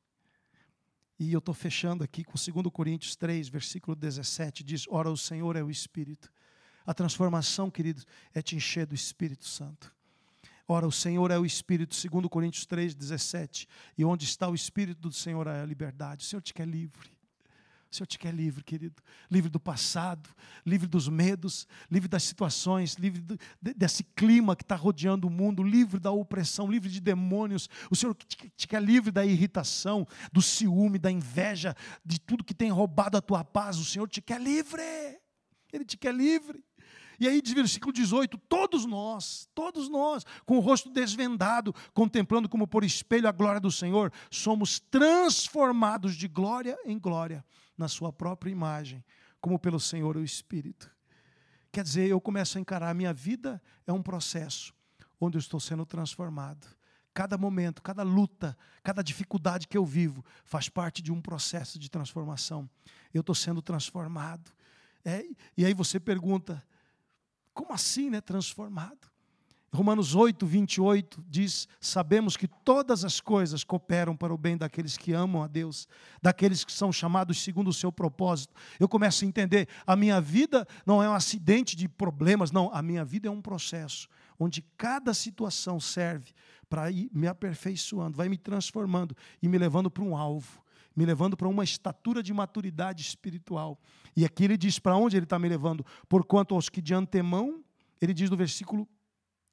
E 1.18 1.32
eu 1.32 1.38
estou 1.38 1.54
fechando 1.54 2.04
aqui 2.04 2.22
com 2.22 2.34
2 2.34 2.72
Coríntios 2.72 3.16
3, 3.16 3.48
versículo 3.48 3.96
17, 3.96 4.62
diz: 4.62 4.86
Ora, 4.88 5.10
o 5.10 5.16
Senhor 5.16 5.56
é 5.56 5.62
o 5.62 5.70
Espírito. 5.70 6.32
A 6.86 6.94
transformação, 6.94 7.70
queridos, 7.70 8.06
é 8.32 8.40
te 8.40 8.56
encher 8.56 8.86
do 8.86 8.94
Espírito 8.94 9.44
Santo. 9.44 9.94
Ora, 10.66 10.86
o 10.86 10.92
Senhor 10.92 11.30
é 11.30 11.38
o 11.38 11.44
Espírito, 11.44 11.96
2 11.96 12.26
Coríntios 12.28 12.66
3, 12.66 12.94
17. 12.94 13.66
E 13.96 14.04
onde 14.04 14.24
está 14.24 14.48
o 14.48 14.54
Espírito 14.54 15.00
do 15.00 15.12
Senhor 15.12 15.46
é 15.46 15.62
a 15.62 15.66
liberdade. 15.66 16.24
O 16.24 16.28
Senhor 16.28 16.42
te 16.42 16.54
quer 16.54 16.68
livre. 16.68 17.17
O 17.90 17.96
Senhor 17.96 18.06
te 18.06 18.18
quer 18.18 18.34
livre, 18.34 18.62
querido. 18.62 19.02
Livre 19.30 19.48
do 19.48 19.58
passado, 19.58 20.28
livre 20.64 20.86
dos 20.86 21.08
medos, 21.08 21.66
livre 21.90 22.06
das 22.06 22.22
situações, 22.22 22.94
livre 22.96 23.22
do, 23.22 23.38
desse 23.62 24.04
clima 24.04 24.54
que 24.54 24.62
está 24.62 24.76
rodeando 24.76 25.26
o 25.26 25.30
mundo, 25.30 25.62
livre 25.62 25.98
da 25.98 26.10
opressão, 26.10 26.70
livre 26.70 26.90
de 26.90 27.00
demônios. 27.00 27.68
O 27.90 27.96
Senhor 27.96 28.14
te, 28.14 28.50
te 28.54 28.68
quer 28.68 28.82
livre 28.82 29.10
da 29.10 29.24
irritação, 29.24 30.06
do 30.30 30.42
ciúme, 30.42 30.98
da 30.98 31.10
inveja, 31.10 31.74
de 32.04 32.20
tudo 32.20 32.44
que 32.44 32.52
tem 32.52 32.70
roubado 32.70 33.16
a 33.16 33.22
tua 33.22 33.42
paz. 33.42 33.78
O 33.78 33.84
Senhor 33.84 34.06
te 34.06 34.20
quer 34.20 34.40
livre. 34.40 34.82
Ele 35.72 35.84
te 35.84 35.96
quer 35.96 36.14
livre. 36.14 36.62
E 37.18 37.26
aí 37.26 37.40
diz 37.40 37.54
versículo 37.54 37.90
18: 37.90 38.36
todos 38.50 38.84
nós, 38.84 39.48
todos 39.54 39.88
nós, 39.88 40.24
com 40.44 40.58
o 40.58 40.60
rosto 40.60 40.90
desvendado, 40.90 41.74
contemplando 41.94 42.50
como 42.50 42.66
por 42.68 42.84
espelho 42.84 43.26
a 43.26 43.32
glória 43.32 43.60
do 43.60 43.72
Senhor, 43.72 44.12
somos 44.30 44.78
transformados 44.78 46.14
de 46.14 46.28
glória 46.28 46.78
em 46.84 46.98
glória 46.98 47.42
na 47.78 47.88
sua 47.88 48.12
própria 48.12 48.50
imagem, 48.50 49.04
como 49.40 49.58
pelo 49.58 49.78
Senhor 49.78 50.16
o 50.16 50.24
Espírito. 50.24 50.90
Quer 51.70 51.84
dizer, 51.84 52.08
eu 52.08 52.20
começo 52.20 52.58
a 52.58 52.60
encarar 52.60 52.90
a 52.90 52.94
minha 52.94 53.14
vida 53.14 53.62
é 53.86 53.92
um 53.92 54.02
processo 54.02 54.74
onde 55.20 55.36
eu 55.36 55.40
estou 55.40 55.60
sendo 55.60 55.86
transformado. 55.86 56.66
Cada 57.12 57.36
momento, 57.36 57.82
cada 57.82 58.02
luta, 58.02 58.56
cada 58.82 59.02
dificuldade 59.02 59.66
que 59.66 59.76
eu 59.76 59.84
vivo 59.84 60.24
faz 60.44 60.68
parte 60.68 61.02
de 61.02 61.12
um 61.12 61.20
processo 61.20 61.78
de 61.78 61.90
transformação. 61.90 62.68
Eu 63.12 63.20
estou 63.20 63.34
sendo 63.34 63.60
transformado. 63.60 64.52
É, 65.04 65.24
e 65.56 65.64
aí 65.64 65.74
você 65.74 65.98
pergunta, 65.98 66.64
como 67.52 67.72
assim, 67.72 68.08
né? 68.10 68.20
Transformado. 68.20 69.10
Romanos 69.72 70.14
8, 70.14 70.46
28 70.46 71.24
diz: 71.28 71.68
Sabemos 71.78 72.36
que 72.36 72.48
todas 72.48 73.04
as 73.04 73.20
coisas 73.20 73.62
cooperam 73.62 74.16
para 74.16 74.32
o 74.32 74.38
bem 74.38 74.56
daqueles 74.56 74.96
que 74.96 75.12
amam 75.12 75.42
a 75.42 75.46
Deus, 75.46 75.86
daqueles 76.22 76.64
que 76.64 76.72
são 76.72 76.90
chamados 76.90 77.42
segundo 77.42 77.68
o 77.68 77.72
seu 77.72 77.92
propósito. 77.92 78.54
Eu 78.80 78.88
começo 78.88 79.24
a 79.24 79.28
entender: 79.28 79.68
a 79.86 79.94
minha 79.94 80.20
vida 80.20 80.66
não 80.86 81.02
é 81.02 81.08
um 81.08 81.12
acidente 81.12 81.76
de 81.76 81.86
problemas, 81.86 82.50
não, 82.50 82.70
a 82.72 82.80
minha 82.80 83.04
vida 83.04 83.28
é 83.28 83.30
um 83.30 83.42
processo, 83.42 84.08
onde 84.38 84.62
cada 84.76 85.12
situação 85.12 85.78
serve 85.78 86.32
para 86.70 86.90
ir 86.90 87.10
me 87.12 87.26
aperfeiçoando, 87.26 88.16
vai 88.16 88.28
me 88.28 88.38
transformando 88.38 89.14
e 89.42 89.48
me 89.48 89.58
levando 89.58 89.90
para 89.90 90.02
um 90.02 90.16
alvo, 90.16 90.62
me 90.96 91.04
levando 91.04 91.36
para 91.36 91.48
uma 91.48 91.64
estatura 91.64 92.22
de 92.22 92.32
maturidade 92.32 93.02
espiritual. 93.02 93.78
E 94.16 94.24
aqui 94.24 94.44
ele 94.44 94.56
diz 94.56 94.78
para 94.78 94.96
onde 94.96 95.14
ele 95.14 95.24
está 95.24 95.38
me 95.38 95.48
levando: 95.48 95.84
Porquanto 96.08 96.54
aos 96.54 96.70
que 96.70 96.80
de 96.80 96.94
antemão, 96.94 97.62
ele 98.00 98.14
diz 98.14 98.30
no 98.30 98.36
versículo 98.36 98.88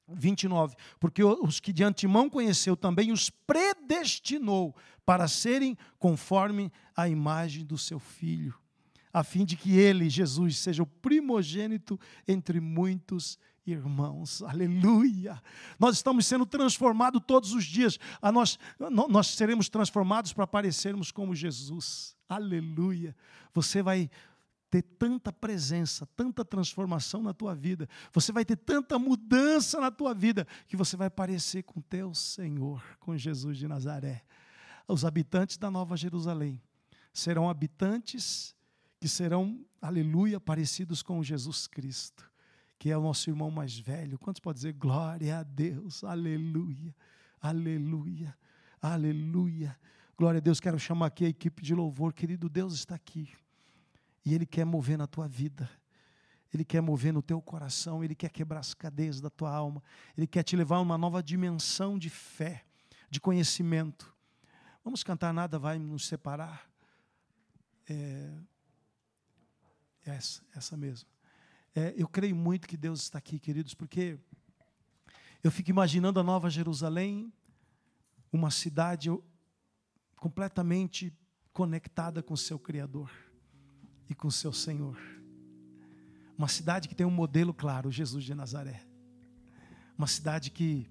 29. 0.08 0.76
Porque 1.00 1.22
os 1.22 1.60
que 1.60 1.72
de 1.72 1.82
antemão 1.84 2.28
conheceu 2.28 2.76
também 2.76 3.12
os 3.12 3.30
predestinou 3.30 4.74
para 5.04 5.28
serem 5.28 5.76
conforme 5.98 6.72
a 6.96 7.08
imagem 7.08 7.64
do 7.64 7.78
seu 7.78 7.98
filho, 7.98 8.54
a 9.12 9.22
fim 9.22 9.44
de 9.44 9.56
que 9.56 9.76
ele, 9.78 10.10
Jesus, 10.10 10.58
seja 10.58 10.82
o 10.82 10.86
primogênito 10.86 11.98
entre 12.26 12.60
muitos 12.60 13.38
irmãos. 13.66 14.42
Aleluia! 14.42 15.42
Nós 15.78 15.96
estamos 15.96 16.26
sendo 16.26 16.46
transformados 16.46 17.20
todos 17.26 17.52
os 17.52 17.64
dias. 17.64 17.98
A 18.22 18.30
nós, 18.30 18.58
nós 19.08 19.28
seremos 19.28 19.68
transformados 19.68 20.32
para 20.32 20.46
parecermos 20.46 21.10
como 21.10 21.34
Jesus. 21.34 22.16
Aleluia! 22.28 23.14
Você 23.52 23.82
vai 23.82 24.10
ter 24.70 24.82
tanta 24.82 25.32
presença, 25.32 26.06
tanta 26.16 26.44
transformação 26.44 27.22
na 27.22 27.32
tua 27.32 27.54
vida, 27.54 27.88
você 28.12 28.32
vai 28.32 28.44
ter 28.44 28.56
tanta 28.56 28.98
mudança 28.98 29.80
na 29.80 29.90
tua 29.90 30.12
vida, 30.12 30.46
que 30.66 30.76
você 30.76 30.96
vai 30.96 31.08
parecer 31.08 31.62
com 31.62 31.80
teu 31.80 32.14
Senhor, 32.14 32.82
com 33.00 33.16
Jesus 33.16 33.58
de 33.58 33.68
Nazaré. 33.68 34.24
Os 34.88 35.04
habitantes 35.04 35.56
da 35.56 35.70
Nova 35.70 35.96
Jerusalém 35.96 36.60
serão 37.12 37.48
habitantes 37.48 38.54
que 39.00 39.08
serão, 39.08 39.64
aleluia, 39.80 40.40
parecidos 40.40 41.02
com 41.02 41.22
Jesus 41.22 41.66
Cristo, 41.66 42.30
que 42.78 42.90
é 42.90 42.96
o 42.96 43.02
nosso 43.02 43.30
irmão 43.30 43.50
mais 43.50 43.78
velho. 43.78 44.18
Quantos 44.18 44.40
podem 44.40 44.56
dizer 44.56 44.72
glória 44.72 45.38
a 45.38 45.42
Deus? 45.42 46.02
Aleluia, 46.02 46.94
aleluia, 47.40 48.36
aleluia. 48.80 49.76
Glória 50.16 50.38
a 50.38 50.40
Deus. 50.40 50.60
Quero 50.60 50.78
chamar 50.78 51.06
aqui 51.06 51.24
a 51.24 51.28
equipe 51.28 51.62
de 51.62 51.74
louvor. 51.74 52.12
Querido 52.12 52.48
Deus 52.48 52.74
está 52.74 52.94
aqui. 52.94 53.28
E 54.26 54.34
Ele 54.34 54.44
quer 54.44 54.64
mover 54.66 54.98
na 54.98 55.06
tua 55.06 55.28
vida. 55.28 55.70
Ele 56.52 56.64
quer 56.64 56.80
mover 56.80 57.12
no 57.12 57.22
teu 57.22 57.40
coração, 57.40 58.02
Ele 58.02 58.14
quer 58.14 58.28
quebrar 58.28 58.58
as 58.58 58.74
cadeias 58.74 59.20
da 59.20 59.30
tua 59.30 59.50
alma, 59.50 59.82
Ele 60.16 60.26
quer 60.26 60.42
te 60.42 60.56
levar 60.56 60.76
a 60.76 60.80
uma 60.80 60.98
nova 60.98 61.22
dimensão 61.22 61.96
de 61.96 62.10
fé, 62.10 62.64
de 63.08 63.20
conhecimento. 63.20 64.12
Vamos 64.82 65.04
cantar 65.04 65.32
Nada 65.32 65.60
Vai 65.60 65.78
Nos 65.78 66.06
Separar? 66.06 66.68
É, 67.88 68.32
essa, 70.04 70.42
essa 70.54 70.76
mesmo. 70.76 71.08
É, 71.72 71.94
eu 71.96 72.08
creio 72.08 72.34
muito 72.34 72.66
que 72.66 72.76
Deus 72.76 73.02
está 73.02 73.18
aqui, 73.18 73.38
queridos, 73.38 73.74
porque 73.74 74.18
eu 75.42 75.52
fico 75.52 75.70
imaginando 75.70 76.18
a 76.18 76.24
Nova 76.24 76.50
Jerusalém, 76.50 77.32
uma 78.32 78.50
cidade 78.50 79.08
completamente 80.16 81.12
conectada 81.52 82.22
com 82.24 82.34
seu 82.36 82.58
Criador 82.58 83.25
e 84.08 84.14
com 84.14 84.30
seu 84.30 84.52
Senhor. 84.52 84.98
Uma 86.36 86.48
cidade 86.48 86.88
que 86.88 86.94
tem 86.94 87.06
um 87.06 87.10
modelo 87.10 87.54
claro, 87.54 87.90
Jesus 87.90 88.24
de 88.24 88.34
Nazaré. 88.34 88.82
Uma 89.96 90.06
cidade 90.06 90.50
que 90.50 90.86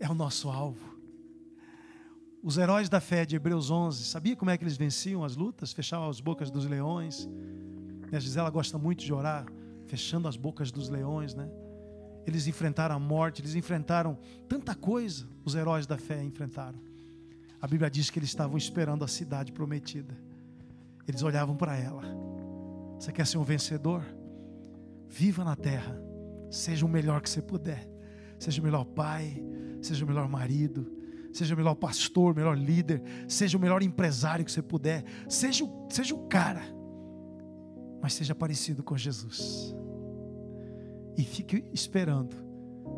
é 0.00 0.08
o 0.08 0.14
nosso 0.14 0.48
alvo. 0.48 0.94
Os 2.42 2.58
heróis 2.58 2.88
da 2.88 3.00
fé 3.00 3.24
de 3.24 3.36
Hebreus 3.36 3.70
11, 3.70 4.04
sabia 4.04 4.36
como 4.36 4.50
é 4.50 4.58
que 4.58 4.64
eles 4.64 4.76
venciam 4.76 5.24
as 5.24 5.36
lutas? 5.36 5.72
Fechavam 5.72 6.08
as 6.08 6.20
bocas 6.20 6.50
dos 6.50 6.66
leões. 6.66 7.28
A 8.12 8.18
Gisela 8.20 8.50
gosta 8.50 8.78
muito 8.78 9.04
de 9.04 9.12
orar, 9.12 9.46
fechando 9.86 10.28
as 10.28 10.36
bocas 10.36 10.70
dos 10.70 10.88
leões, 10.88 11.34
né? 11.34 11.50
Eles 12.26 12.46
enfrentaram 12.46 12.94
a 12.94 12.98
morte, 12.98 13.40
eles 13.40 13.54
enfrentaram 13.54 14.18
tanta 14.48 14.74
coisa, 14.74 15.26
os 15.44 15.54
heróis 15.54 15.86
da 15.86 15.98
fé 15.98 16.22
enfrentaram. 16.22 16.78
A 17.60 17.66
Bíblia 17.66 17.90
diz 17.90 18.10
que 18.10 18.18
eles 18.18 18.28
estavam 18.28 18.56
esperando 18.56 19.04
a 19.04 19.08
cidade 19.08 19.50
prometida. 19.50 20.14
Eles 21.06 21.22
olhavam 21.22 21.56
para 21.56 21.76
ela. 21.76 22.02
Você 22.98 23.12
quer 23.12 23.26
ser 23.26 23.38
um 23.38 23.44
vencedor? 23.44 24.02
Viva 25.08 25.44
na 25.44 25.56
terra. 25.56 26.00
Seja 26.50 26.86
o 26.86 26.88
melhor 26.88 27.20
que 27.20 27.28
você 27.28 27.42
puder. 27.42 27.88
Seja 28.38 28.60
o 28.60 28.64
melhor 28.64 28.84
pai, 28.84 29.42
seja 29.80 30.04
o 30.04 30.08
melhor 30.08 30.28
marido, 30.28 30.90
seja 31.32 31.54
o 31.54 31.56
melhor 31.56 31.74
pastor, 31.74 32.32
o 32.32 32.36
melhor 32.36 32.56
líder, 32.56 33.02
seja 33.28 33.56
o 33.56 33.60
melhor 33.60 33.82
empresário 33.82 34.44
que 34.44 34.52
você 34.52 34.62
puder. 34.62 35.04
Seja, 35.28 35.64
seja 35.88 36.14
o 36.14 36.26
cara. 36.28 36.62
Mas 38.02 38.14
seja 38.14 38.34
parecido 38.34 38.82
com 38.82 38.96
Jesus. 38.96 39.74
E 41.16 41.22
fique 41.22 41.64
esperando. 41.72 42.36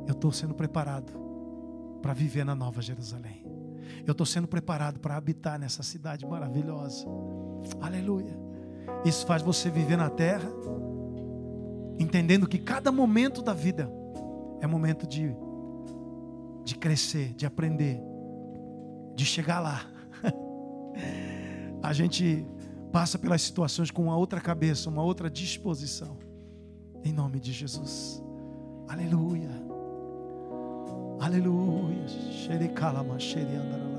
Eu 0.07 0.13
estou 0.13 0.33
sendo 0.33 0.55
preparado 0.55 1.13
para 2.03 2.13
viver 2.13 2.45
na 2.45 2.55
Nova 2.55 2.83
Jerusalém. 2.83 3.46
Eu 4.07 4.13
estou 4.13 4.27
sendo 4.27 4.47
preparado 4.47 4.99
para 5.01 5.17
habitar 5.17 5.59
nessa 5.59 5.83
cidade 5.83 6.27
maravilhosa. 6.27 7.07
Aleluia. 7.81 8.39
Isso 9.05 9.27
faz 9.27 9.43
você 9.43 9.71
viver 9.71 9.97
na 9.97 10.11
terra, 10.11 10.49
entendendo 11.99 12.47
que 12.47 12.59
cada 12.59 12.91
momento 12.93 13.43
da 13.43 13.53
vida 13.53 13.91
é 14.61 14.67
momento 14.67 15.07
de, 15.07 15.35
de 16.65 16.77
crescer, 16.77 17.35
de 17.35 17.47
aprender, 17.47 18.01
de 19.15 19.25
chegar 19.25 19.61
lá. 19.61 19.83
A 21.83 21.93
gente 21.93 22.47
passa 22.93 23.19
pelas 23.19 23.43
situações 23.43 23.91
com 23.91 24.05
uma 24.05 24.17
outra 24.17 24.41
cabeça, 24.41 24.89
uma 24.89 25.03
outra 25.03 25.31
disposição. 25.31 26.17
Em 27.05 27.13
nome 27.13 27.39
de 27.39 27.53
Jesus. 27.53 28.23
Aleluia. 28.89 29.66
Aleluia. 31.21 32.07
Xerikalama, 32.47 33.19
xeriandara. 33.19 33.96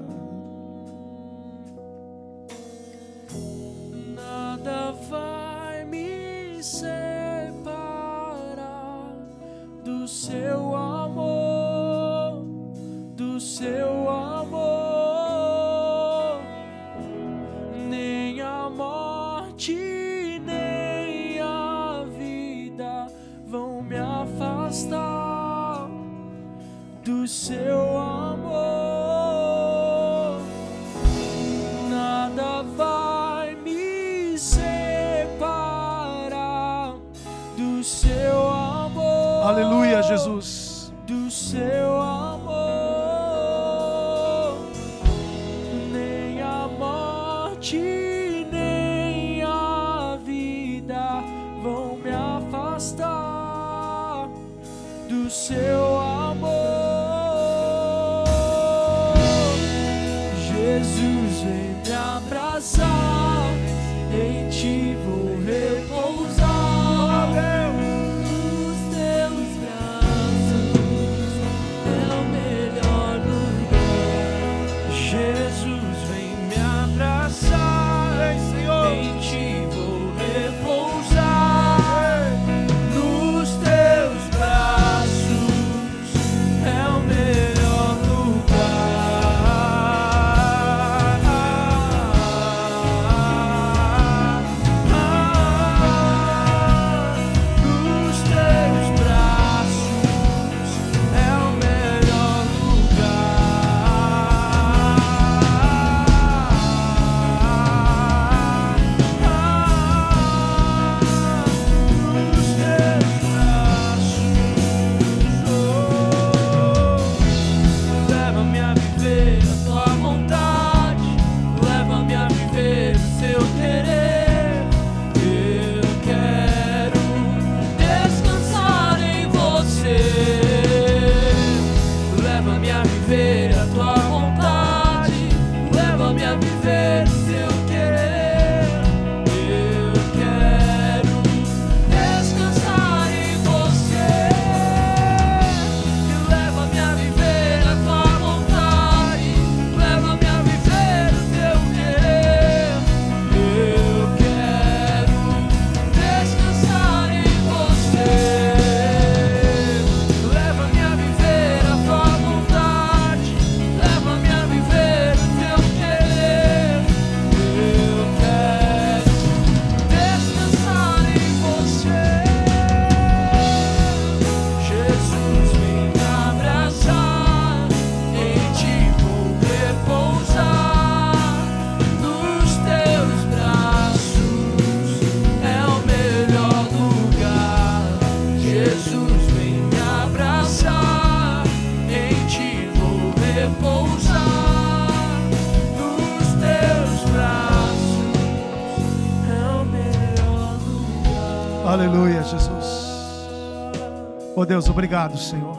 Obrigado, 204.78 205.18
Senhor. 205.18 205.58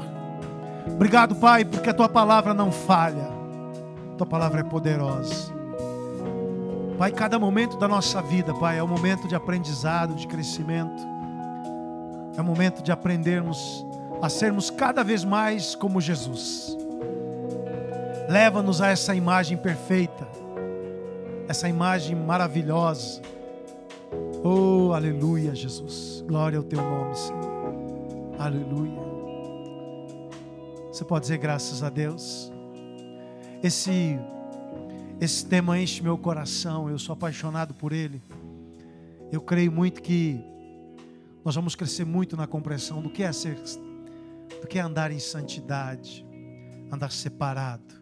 Obrigado, 0.86 1.34
Pai, 1.34 1.64
porque 1.64 1.90
a 1.90 1.94
tua 1.94 2.08
palavra 2.08 2.54
não 2.54 2.70
falha. 2.70 3.28
Tua 4.16 4.26
palavra 4.26 4.60
é 4.60 4.62
poderosa. 4.62 5.52
Pai, 6.96 7.10
cada 7.10 7.36
momento 7.36 7.76
da 7.76 7.88
nossa 7.88 8.22
vida, 8.22 8.54
Pai, 8.54 8.78
é 8.78 8.82
um 8.82 8.86
momento 8.86 9.26
de 9.26 9.34
aprendizado, 9.34 10.14
de 10.14 10.24
crescimento. 10.28 11.02
É 12.36 12.40
um 12.40 12.44
momento 12.44 12.80
de 12.80 12.92
aprendermos 12.92 13.84
a 14.22 14.28
sermos 14.28 14.70
cada 14.70 15.02
vez 15.02 15.24
mais 15.24 15.74
como 15.74 16.00
Jesus. 16.00 16.76
Leva-nos 18.28 18.80
a 18.80 18.86
essa 18.86 19.16
imagem 19.16 19.58
perfeita, 19.58 20.28
essa 21.48 21.68
imagem 21.68 22.14
maravilhosa. 22.14 23.20
Oh, 24.44 24.92
aleluia, 24.92 25.56
Jesus. 25.56 26.24
Glória 26.24 26.58
ao 26.58 26.64
teu 26.64 26.80
nome, 26.80 27.16
Senhor. 27.16 27.48
Aleluia. 28.38 29.07
Você 30.98 31.04
pode 31.04 31.22
dizer 31.26 31.38
graças 31.38 31.84
a 31.84 31.90
Deus. 31.90 32.50
Esse 33.62 34.18
esse 35.20 35.46
tema 35.46 35.78
enche 35.78 36.02
meu 36.02 36.18
coração, 36.18 36.90
eu 36.90 36.98
sou 36.98 37.12
apaixonado 37.12 37.72
por 37.72 37.92
ele. 37.92 38.20
Eu 39.30 39.40
creio 39.40 39.70
muito 39.70 40.02
que 40.02 40.40
nós 41.44 41.54
vamos 41.54 41.76
crescer 41.76 42.04
muito 42.04 42.36
na 42.36 42.48
compreensão 42.48 43.00
do 43.00 43.08
que 43.08 43.22
é 43.22 43.30
ser 43.30 43.54
do 44.60 44.66
que 44.66 44.76
é 44.76 44.82
andar 44.82 45.12
em 45.12 45.20
santidade, 45.20 46.26
andar 46.90 47.12
separado, 47.12 47.94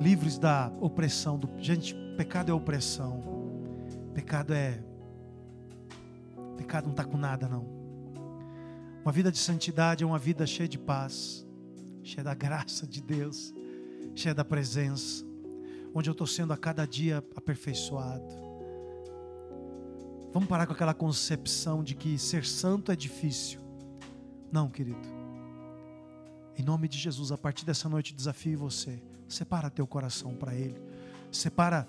livres 0.00 0.38
da 0.38 0.72
opressão 0.80 1.38
do 1.38 1.50
gente, 1.58 1.94
pecado 2.16 2.50
é 2.50 2.54
opressão. 2.54 3.22
Pecado 4.14 4.54
é 4.54 4.80
pecado 6.56 6.84
não 6.84 6.92
está 6.92 7.04
com 7.04 7.18
nada 7.18 7.46
não. 7.46 7.66
Uma 9.02 9.12
vida 9.12 9.30
de 9.30 9.36
santidade 9.36 10.02
é 10.02 10.06
uma 10.06 10.18
vida 10.18 10.46
cheia 10.46 10.66
de 10.66 10.78
paz, 10.78 11.46
cheia 12.08 12.24
da 12.24 12.34
graça 12.34 12.86
de 12.86 13.00
Deus, 13.00 13.54
cheia 14.14 14.34
da 14.34 14.44
presença 14.44 15.28
onde 15.94 16.08
eu 16.08 16.12
estou 16.12 16.26
sendo 16.26 16.52
a 16.52 16.56
cada 16.56 16.86
dia 16.86 17.18
aperfeiçoado. 17.34 18.24
Vamos 20.32 20.48
parar 20.48 20.66
com 20.66 20.72
aquela 20.72 20.94
concepção 20.94 21.82
de 21.82 21.94
que 21.94 22.18
ser 22.18 22.44
santo 22.44 22.92
é 22.92 22.96
difícil. 22.96 23.60
Não, 24.52 24.68
querido. 24.68 25.00
Em 26.56 26.62
nome 26.62 26.88
de 26.88 26.98
Jesus, 26.98 27.32
a 27.32 27.38
partir 27.38 27.64
dessa 27.64 27.88
noite, 27.88 28.14
desafio 28.14 28.58
você. 28.58 29.02
Separa 29.28 29.70
teu 29.70 29.86
coração 29.86 30.34
para 30.34 30.54
Ele. 30.54 30.80
Separa 31.32 31.86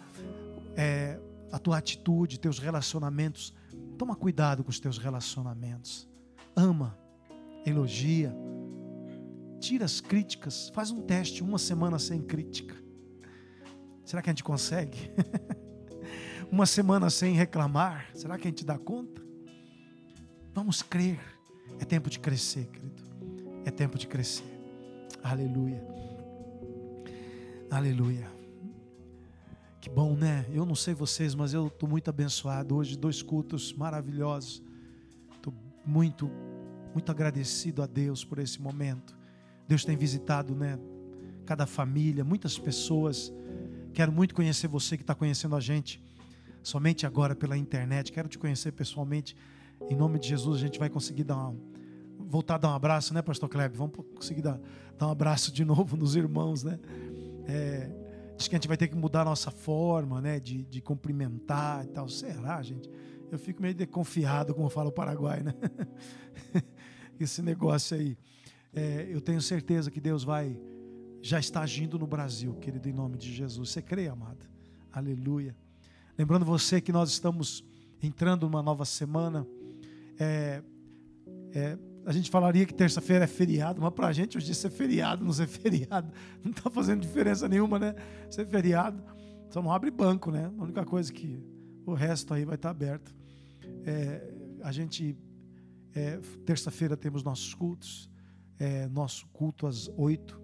é, 0.76 1.20
a 1.52 1.60
tua 1.60 1.78
atitude, 1.78 2.40
teus 2.40 2.60
relacionamentos. 2.60 3.54
Toma 3.98 4.16
cuidado 4.16 4.64
com 4.64 4.70
os 4.70 4.80
teus 4.80 4.98
relacionamentos. 4.98 6.08
Ama, 6.56 6.98
elogia, 7.66 8.34
tira 9.60 9.86
as 9.86 10.02
críticas. 10.02 10.70
Faz 10.70 10.92
um 10.92 11.02
teste, 11.02 11.44
uma 11.44 11.60
semana 11.60 12.00
sem 12.00 12.22
crítica. 12.22 12.76
Será 14.04 14.22
que 14.22 14.30
a 14.30 14.34
gente 14.34 14.44
consegue? 14.44 15.12
Uma 16.52 16.66
semana 16.66 17.12
sem 17.12 17.36
reclamar, 17.36 18.10
será 18.16 18.36
que 18.36 18.48
a 18.48 18.50
gente 18.50 18.66
dá 18.66 18.76
conta? 18.76 19.22
Vamos 20.52 20.82
crer. 20.82 21.20
É 21.80 21.86
tempo 21.86 22.10
de 22.10 22.20
crescer, 22.20 22.66
querido. 22.66 23.04
É 23.66 23.70
tempo 23.70 24.00
de 24.00 24.08
crescer. 24.08 24.60
Aleluia. 25.24 25.86
Aleluia. 27.70 28.28
Que 29.80 29.92
bom, 29.92 30.16
né? 30.16 30.44
Eu 30.52 30.66
não 30.66 30.74
sei 30.74 30.96
vocês, 30.96 31.36
mas 31.36 31.54
eu 31.54 31.68
estou 31.68 31.88
muito 31.88 32.10
abençoado 32.10 32.76
hoje. 32.76 32.98
Dois 32.98 33.22
cultos 33.22 33.72
maravilhosos. 33.72 34.64
Estou 35.36 35.54
muito, 35.86 36.32
muito 36.94 37.12
agradecido 37.12 37.84
a 37.84 37.86
Deus 37.86 38.26
por 38.26 38.40
esse 38.40 38.60
momento. 38.60 39.19
Deus 39.70 39.86
tem 39.86 39.96
visitado, 39.96 40.54
né? 40.54 40.78
Cada 41.46 41.66
família, 41.66 42.26
muitas 42.26 42.60
pessoas 42.60 43.32
Quero 43.94 44.12
muito 44.12 44.34
conhecer 44.34 44.68
você 44.68 44.96
que 44.96 45.04
está 45.04 45.16
conhecendo 45.16 45.56
a 45.56 45.60
gente 45.60 46.02
somente 46.62 47.06
agora 47.06 47.36
pela 47.36 47.58
internet. 47.58 48.12
Quero 48.12 48.30
te 48.30 48.38
conhecer 48.38 48.72
pessoalmente. 48.72 49.36
Em 49.90 49.96
nome 49.96 50.20
de 50.20 50.28
Jesus, 50.28 50.58
a 50.58 50.62
gente 50.62 50.80
vai 50.80 50.90
conseguir 50.90 51.24
dar 51.24 51.36
uma, 51.36 51.56
voltar 52.18 52.56
a 52.56 52.58
dar 52.58 52.70
um 52.70 52.76
abraço, 52.76 53.14
né, 53.14 53.22
Pastor 53.22 53.50
Kleber? 53.50 53.78
Vamos 53.78 53.96
conseguir 54.16 54.42
dar, 54.42 54.60
dar 54.98 55.08
um 55.08 55.12
abraço 55.12 55.52
de 55.52 55.64
novo 55.66 55.98
nos 55.98 56.16
irmãos, 56.16 56.64
né? 56.64 56.80
É, 57.46 57.90
diz 58.38 58.48
que 58.48 58.56
a 58.56 58.58
gente 58.58 58.68
vai 58.68 58.78
ter 58.78 58.88
que 58.88 58.96
mudar 58.96 59.22
a 59.22 59.26
nossa 59.26 59.52
forma, 59.52 60.22
né, 60.22 60.40
de, 60.40 60.64
de 60.64 60.82
cumprimentar 60.82 61.84
e 61.86 61.88
tal. 61.88 62.08
Será, 62.08 62.62
gente? 62.62 62.90
Eu 63.32 63.40
fico 63.40 63.62
meio 63.62 63.74
desconfiado, 63.74 64.54
como 64.54 64.70
fala 64.70 64.90
o 64.90 64.94
Paraguai, 64.94 65.44
né? 65.44 65.54
Esse 67.20 67.42
negócio 67.42 67.98
aí. 67.98 68.18
É, 68.74 69.08
eu 69.10 69.20
tenho 69.20 69.42
certeza 69.42 69.90
que 69.90 70.00
Deus 70.00 70.24
vai 70.24 70.60
já 71.22 71.40
está 71.40 71.62
agindo 71.62 72.00
no 72.00 72.08
Brasil, 72.08 72.54
querido, 72.56 72.88
em 72.88 72.94
nome 72.94 73.18
de 73.18 73.34
Jesus. 73.34 73.70
Você 73.70 73.82
crê, 73.82 74.08
amada? 74.08 74.50
Aleluia. 74.92 75.56
Lembrando 76.18 76.46
você 76.46 76.80
que 76.80 76.92
nós 76.92 77.10
estamos 77.10 77.64
entrando 78.02 78.44
numa 78.44 78.62
nova 78.62 78.86
semana. 78.86 79.46
É, 80.18 80.62
é, 81.54 81.78
a 82.06 82.12
gente 82.12 82.30
falaria 82.30 82.66
que 82.66 82.74
terça-feira 82.74 83.26
é 83.26 83.28
feriado, 83.28 83.82
mas 83.82 83.94
para 83.94 84.08
a 84.08 84.14
gente 84.14 84.38
hoje 84.38 84.54
ser 84.56 84.70
feriado, 84.70 85.24
não 85.24 85.34
ser 85.34 85.48
feriado, 85.48 86.12
não 86.44 86.52
está 86.52 86.70
fazendo 86.70 87.02
diferença 87.02 87.48
nenhuma, 87.48 87.78
né? 87.78 87.96
Ser 88.30 88.48
feriado, 88.48 89.04
só 89.50 89.62
não 89.62 89.72
abre 89.72 89.92
banco, 89.92 90.32
né? 90.32 90.52
A 90.58 90.64
única 90.64 90.86
coisa 90.86 91.12
que 91.12 91.44
o 91.86 91.94
resto 91.94 92.34
aí 92.34 92.46
vai 92.46 92.56
estar 92.56 92.70
tá 92.70 92.72
aberto. 92.72 93.14
É, 93.86 94.34
a 94.62 94.72
gente, 94.72 95.18
é, 95.94 96.20
terça-feira 96.46 96.96
temos 96.96 97.24
nossos 97.24 97.54
cultos, 97.54 98.10
é, 98.60 98.88
nosso 98.90 99.26
culto 99.28 99.66
às 99.66 99.88
oito 99.98 100.40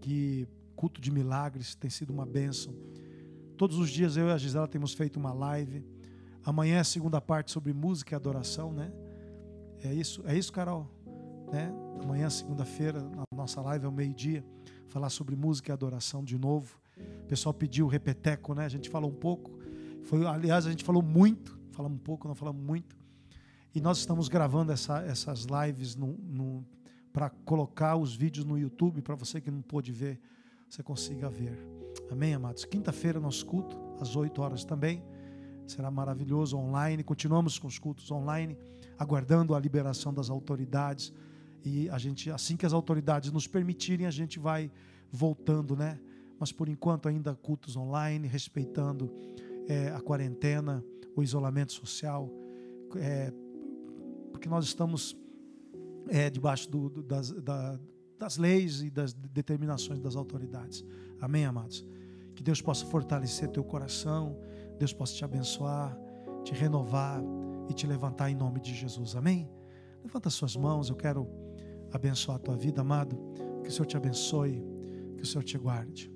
que 0.00 0.48
culto 0.76 1.00
de 1.00 1.10
milagres 1.10 1.74
tem 1.74 1.90
sido 1.90 2.12
uma 2.12 2.24
bênção. 2.24 2.72
Todos 3.56 3.78
os 3.78 3.90
dias 3.90 4.16
eu 4.16 4.28
e 4.28 4.30
a 4.30 4.38
Gisela 4.38 4.68
temos 4.68 4.92
feito 4.92 5.18
uma 5.18 5.32
live. 5.32 5.84
Amanhã 6.44 6.76
é 6.76 6.80
a 6.80 6.84
segunda 6.84 7.20
parte 7.20 7.50
sobre 7.50 7.72
música 7.72 8.14
e 8.14 8.16
adoração, 8.16 8.72
né? 8.72 8.92
É 9.82 9.92
isso, 9.92 10.22
é 10.26 10.36
isso, 10.36 10.52
Carol, 10.52 10.88
né? 11.50 11.72
Amanhã, 12.02 12.30
segunda-feira, 12.30 13.00
a 13.16 13.34
nossa 13.34 13.60
live 13.62 13.84
é 13.86 13.88
o 13.88 13.92
meio-dia, 13.92 14.44
falar 14.86 15.10
sobre 15.10 15.34
música 15.34 15.70
e 15.70 15.72
adoração 15.72 16.22
de 16.22 16.38
novo. 16.38 16.78
O 17.24 17.26
pessoal 17.26 17.52
pediu 17.52 17.86
repeteco, 17.86 18.54
né? 18.54 18.64
A 18.64 18.68
gente 18.68 18.88
falou 18.88 19.10
um 19.10 19.14
pouco. 19.14 19.58
Foi, 20.04 20.24
aliás, 20.24 20.66
a 20.66 20.70
gente 20.70 20.84
falou 20.84 21.02
muito, 21.02 21.58
falamos 21.72 21.98
um 21.98 22.02
pouco, 22.02 22.28
não 22.28 22.34
falamos 22.34 22.62
muito. 22.62 22.96
E 23.74 23.80
nós 23.80 23.98
estamos 23.98 24.28
gravando 24.28 24.70
essa, 24.72 25.00
essas 25.00 25.46
lives 25.46 25.96
no, 25.96 26.16
no, 26.18 26.64
para 27.16 27.30
colocar 27.30 27.96
os 27.96 28.14
vídeos 28.14 28.44
no 28.44 28.58
YouTube 28.58 29.00
para 29.00 29.14
você 29.14 29.40
que 29.40 29.50
não 29.50 29.62
pôde 29.62 29.90
ver, 29.90 30.20
você 30.68 30.82
consiga 30.82 31.30
ver. 31.30 31.58
Amém, 32.10 32.34
amados? 32.34 32.66
Quinta-feira, 32.66 33.18
nosso 33.18 33.46
culto, 33.46 33.74
às 33.98 34.14
8 34.14 34.42
horas 34.42 34.66
também. 34.66 35.02
Será 35.66 35.90
maravilhoso 35.90 36.58
online. 36.58 37.02
Continuamos 37.02 37.58
com 37.58 37.68
os 37.68 37.78
cultos 37.78 38.10
online, 38.10 38.54
aguardando 38.98 39.54
a 39.54 39.58
liberação 39.58 40.12
das 40.12 40.28
autoridades. 40.28 41.10
E 41.64 41.88
a 41.88 41.96
gente, 41.96 42.30
assim 42.30 42.54
que 42.54 42.66
as 42.66 42.74
autoridades 42.74 43.32
nos 43.32 43.46
permitirem, 43.46 44.04
a 44.04 44.10
gente 44.10 44.38
vai 44.38 44.70
voltando, 45.10 45.74
né? 45.74 45.98
Mas 46.38 46.52
por 46.52 46.68
enquanto 46.68 47.08
ainda 47.08 47.34
cultos 47.34 47.76
online, 47.78 48.28
respeitando 48.28 49.10
é, 49.66 49.88
a 49.88 50.02
quarentena, 50.02 50.84
o 51.16 51.22
isolamento 51.22 51.72
social, 51.72 52.30
é, 52.94 53.32
porque 54.30 54.50
nós 54.50 54.66
estamos 54.66 55.16
é, 56.08 56.30
debaixo 56.30 56.70
do, 56.70 56.88
do, 56.88 57.02
das, 57.02 57.30
da, 57.32 57.78
das 58.18 58.36
leis 58.36 58.82
e 58.82 58.90
das 58.90 59.12
determinações 59.12 60.00
das 60.00 60.16
autoridades. 60.16 60.84
Amém, 61.20 61.44
amados? 61.44 61.86
Que 62.34 62.42
Deus 62.42 62.60
possa 62.60 62.84
fortalecer 62.86 63.48
teu 63.48 63.64
coração, 63.64 64.38
Deus 64.78 64.92
possa 64.92 65.14
te 65.14 65.24
abençoar, 65.24 65.96
te 66.44 66.52
renovar 66.52 67.22
e 67.68 67.72
te 67.72 67.86
levantar 67.86 68.30
em 68.30 68.34
nome 68.34 68.60
de 68.60 68.74
Jesus. 68.74 69.16
Amém? 69.16 69.48
Levanta 70.02 70.30
suas 70.30 70.56
mãos, 70.56 70.88
eu 70.88 70.96
quero 70.96 71.26
abençoar 71.92 72.36
a 72.36 72.40
tua 72.40 72.56
vida, 72.56 72.82
amado. 72.82 73.18
Que 73.62 73.68
o 73.68 73.72
Senhor 73.72 73.86
te 73.86 73.96
abençoe, 73.96 74.62
que 75.16 75.22
o 75.22 75.26
Senhor 75.26 75.42
te 75.42 75.58
guarde. 75.58 76.12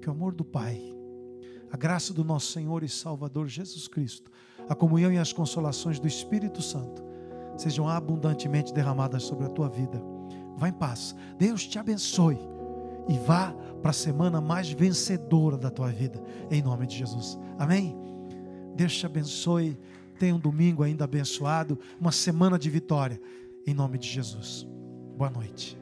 Que 0.00 0.08
o 0.08 0.12
amor 0.12 0.34
do 0.34 0.44
Pai, 0.44 0.80
a 1.70 1.76
graça 1.76 2.12
do 2.12 2.24
nosso 2.24 2.52
Senhor 2.52 2.82
e 2.82 2.88
Salvador 2.88 3.46
Jesus 3.48 3.86
Cristo, 3.86 4.30
a 4.68 4.74
comunhão 4.74 5.12
e 5.12 5.18
as 5.18 5.32
consolações 5.32 6.00
do 6.00 6.08
Espírito 6.08 6.62
Santo 6.62 7.09
sejam 7.60 7.88
abundantemente 7.88 8.72
derramadas 8.72 9.22
sobre 9.22 9.46
a 9.46 9.50
tua 9.50 9.68
vida. 9.68 10.02
Vá 10.56 10.68
em 10.68 10.72
paz. 10.72 11.14
Deus 11.38 11.66
te 11.66 11.78
abençoe. 11.78 12.38
E 13.08 13.18
vá 13.18 13.52
para 13.82 13.90
a 13.90 13.94
semana 13.94 14.40
mais 14.40 14.70
vencedora 14.70 15.56
da 15.56 15.70
tua 15.70 15.88
vida. 15.88 16.22
Em 16.50 16.62
nome 16.62 16.86
de 16.86 16.96
Jesus. 16.96 17.38
Amém? 17.58 17.96
Deus 18.74 18.96
te 18.96 19.06
abençoe. 19.06 19.78
Tenha 20.18 20.34
um 20.34 20.38
domingo 20.38 20.82
ainda 20.82 21.04
abençoado. 21.04 21.78
Uma 22.00 22.12
semana 22.12 22.58
de 22.58 22.70
vitória. 22.70 23.20
Em 23.66 23.74
nome 23.74 23.98
de 23.98 24.08
Jesus. 24.08 24.66
Boa 25.16 25.30
noite. 25.30 25.79